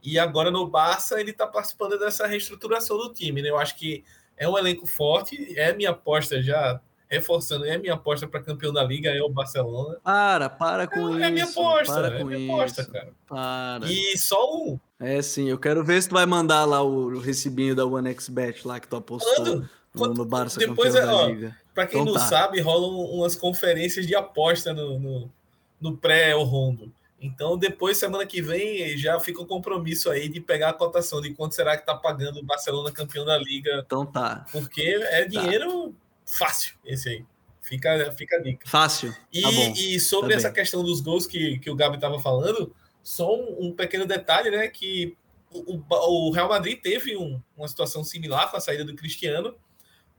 [0.03, 3.43] E agora no Barça ele está participando dessa reestruturação do time.
[3.43, 3.51] Né?
[3.51, 4.05] Eu acho que
[4.37, 8.85] é um elenco forte, é minha aposta já reforçando, é minha aposta para campeão da
[8.85, 9.99] liga, é o Barcelona.
[10.03, 11.25] Para, para com é, isso.
[11.25, 13.13] É minha aposta, para é com minha aposta, cara.
[13.27, 13.87] Para.
[13.91, 14.79] E só um.
[15.01, 18.79] É sim, eu quero ver se tu vai mandar lá o recibinho da OneXBet lá
[18.79, 19.69] que tu apostou Mando.
[19.95, 21.29] No, no Barça Depois, é, ó,
[21.75, 22.27] Pra quem então, não tá.
[22.27, 25.31] sabe, rolam umas conferências de aposta no, no,
[25.81, 26.93] no pré-Rondo.
[27.21, 31.35] Então, depois, semana que vem, já fica o compromisso aí de pegar a cotação de
[31.35, 33.83] quanto será que tá pagando o Barcelona campeão da Liga.
[33.85, 34.47] Então tá.
[34.51, 35.29] Porque é tá.
[35.29, 35.95] dinheiro tá.
[36.25, 37.25] fácil esse aí.
[37.61, 38.69] Fica, fica a dica.
[38.69, 39.15] Fácil.
[39.33, 42.75] E, tá e sobre tá essa questão dos gols que, que o Gabi estava falando,
[43.03, 44.69] só um, um, pequeno detalhe, né?
[44.69, 45.15] Que
[45.53, 49.55] o, o Real Madrid teve um, uma situação similar com a saída do Cristiano,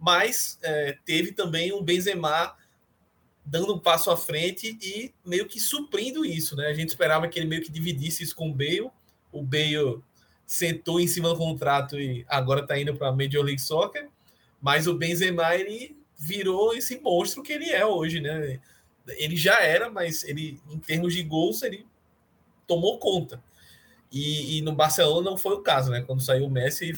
[0.02, 2.58] mas é, teve também um Benzema
[3.46, 6.68] dando um passo à frente e meio que suprindo isso, né?
[6.68, 8.90] A gente esperava que ele meio que dividisse isso com o Bale.
[9.32, 10.02] O Bale
[10.44, 14.10] sentou em cima do contrato e agora está indo para a Major League Soccer,
[14.60, 18.60] mas o Benzema ele virou esse monstro que ele é hoje, né?
[19.08, 21.86] Ele já era, mas ele em termos de gols ele
[22.66, 23.42] tomou conta.
[24.12, 26.02] E, e no Barcelona não foi o caso, né?
[26.02, 26.92] Quando saiu o Messi,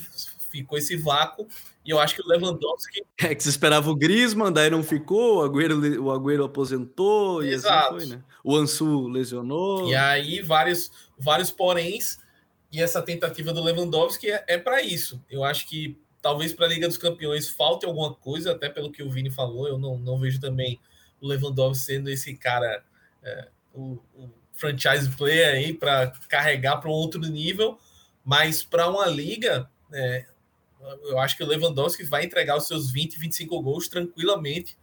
[0.57, 1.47] ficou esse vácuo.
[1.83, 3.03] E eu acho que o Lewandowski.
[3.17, 7.95] É que você esperava o Griezmann, daí não ficou, o Agüero, o Agüero aposentou, Exato.
[7.95, 8.23] e assim foi, né?
[8.43, 9.89] O Ansu lesionou.
[9.89, 12.19] E aí, vários, vários poréns,
[12.71, 15.23] e essa tentativa do Lewandowski é, é para isso.
[15.29, 19.03] Eu acho que talvez para a Liga dos Campeões falte alguma coisa, até pelo que
[19.03, 19.67] o Vini falou.
[19.67, 20.79] Eu não, não vejo também
[21.19, 22.83] o Lewandowski sendo esse cara,
[23.23, 27.77] é, o, o franchise player aí para carregar para um outro nível,
[28.23, 30.25] mas para uma liga, é,
[31.03, 34.77] eu acho que o Lewandowski vai entregar os seus 20, 25 gols tranquilamente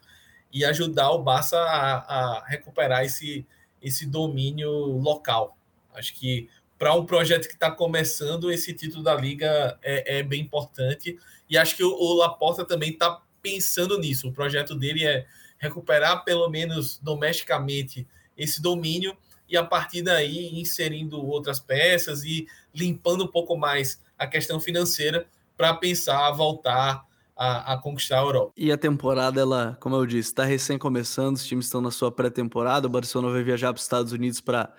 [0.52, 3.46] e ajudar o Barça a, a recuperar esse,
[3.80, 5.56] esse domínio local.
[5.94, 6.48] Acho que
[6.78, 11.58] para um projeto que está começando, esse título da liga é, é, bem importante e
[11.58, 14.28] acho que o, o Laporta também está pensando nisso.
[14.28, 15.26] O projeto dele é
[15.58, 19.16] recuperar pelo menos domesticamente esse domínio
[19.48, 25.26] e a partir daí inserindo outras peças e limpando um pouco mais a questão financeira
[25.60, 27.04] para pensar voltar
[27.36, 28.50] a, a, conquistar a Europa.
[28.56, 32.10] E a temporada, ela, como eu disse, está recém começando, os times estão na sua
[32.10, 34.72] pré-temporada, o Barcelona vai viajar para os Estados Unidos para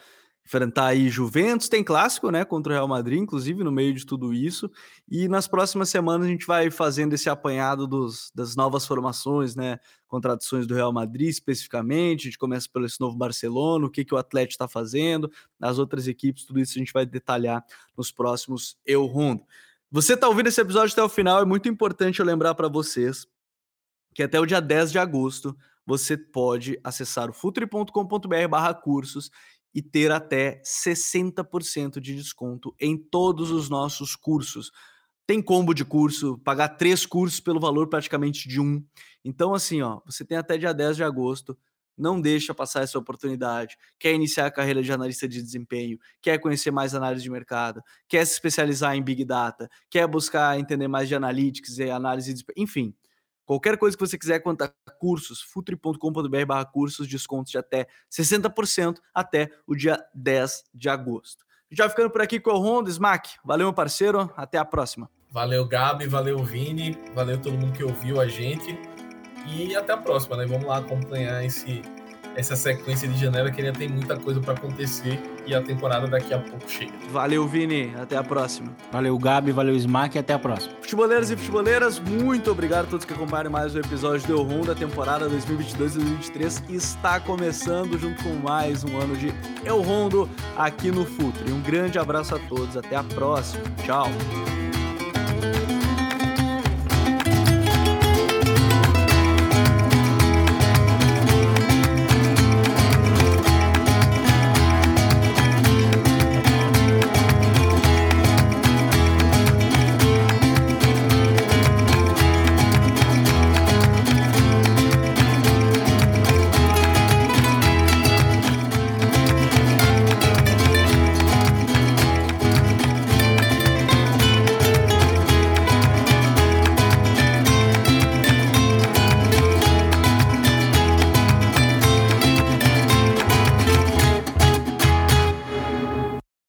[0.43, 4.33] enfrentar aí Juventus, tem clássico, né, contra o Real Madrid, inclusive no meio de tudo
[4.33, 4.71] isso.
[5.07, 9.77] E nas próximas semanas a gente vai fazendo esse apanhado dos, das novas formações, né,
[10.07, 12.21] contratações do Real Madrid especificamente.
[12.21, 15.77] A gente começa pelo esse novo Barcelona, o que que o Atlético está fazendo, as
[15.77, 17.63] outras equipes, tudo isso a gente vai detalhar
[17.95, 19.43] nos próximos Eu Rondo.
[19.93, 23.27] Você está ouvindo esse episódio até o final, é muito importante eu lembrar para vocês
[24.15, 25.53] que até o dia 10 de agosto
[25.85, 29.29] você pode acessar o futuri.com.br/cursos
[29.75, 34.71] e ter até 60% de desconto em todos os nossos cursos.
[35.27, 38.81] Tem combo de curso, pagar três cursos pelo valor praticamente de um.
[39.25, 41.57] Então, assim, ó, você tem até dia 10 de agosto.
[41.97, 43.77] Não deixa passar essa oportunidade.
[43.99, 45.99] Quer iniciar a carreira de analista de desempenho?
[46.21, 47.81] Quer conhecer mais análise de mercado?
[48.07, 49.69] Quer se especializar em Big Data?
[49.89, 52.43] Quer buscar entender mais de analytics e análise de?
[52.57, 52.95] Enfim,
[53.51, 58.99] Qualquer coisa que você quiser quanto a cursos, futre.com.br barra cursos, descontos de até 60%
[59.13, 61.43] até o dia 10 de agosto.
[61.69, 63.31] Já ficando por aqui com o Honda, Smack.
[63.43, 64.31] Valeu, meu parceiro.
[64.37, 65.09] Até a próxima.
[65.29, 66.07] Valeu, Gabi.
[66.07, 66.97] Valeu, Vini.
[67.13, 68.77] Valeu todo mundo que ouviu a gente.
[69.47, 70.45] E até a próxima, né?
[70.45, 71.81] Vamos lá acompanhar esse
[72.35, 76.33] essa sequência de janela que ainda tem muita coisa para acontecer e a temporada daqui
[76.33, 76.91] a pouco chega.
[77.09, 77.93] Valeu, Vini.
[77.99, 78.75] Até a próxima.
[78.91, 79.51] Valeu, Gabi.
[79.51, 80.17] Valeu, Smack.
[80.17, 80.73] Até a próxima.
[80.81, 84.75] Futeboleiros e futeboleiras, muito obrigado a todos que acompanharam mais um episódio do Eu da
[84.75, 86.69] temporada 2022-2023.
[86.69, 89.33] Está começando junto com mais um ano de
[89.65, 91.51] Eu Rondo aqui no Futre.
[91.51, 92.77] Um grande abraço a todos.
[92.77, 93.63] Até a próxima.
[93.83, 94.07] Tchau.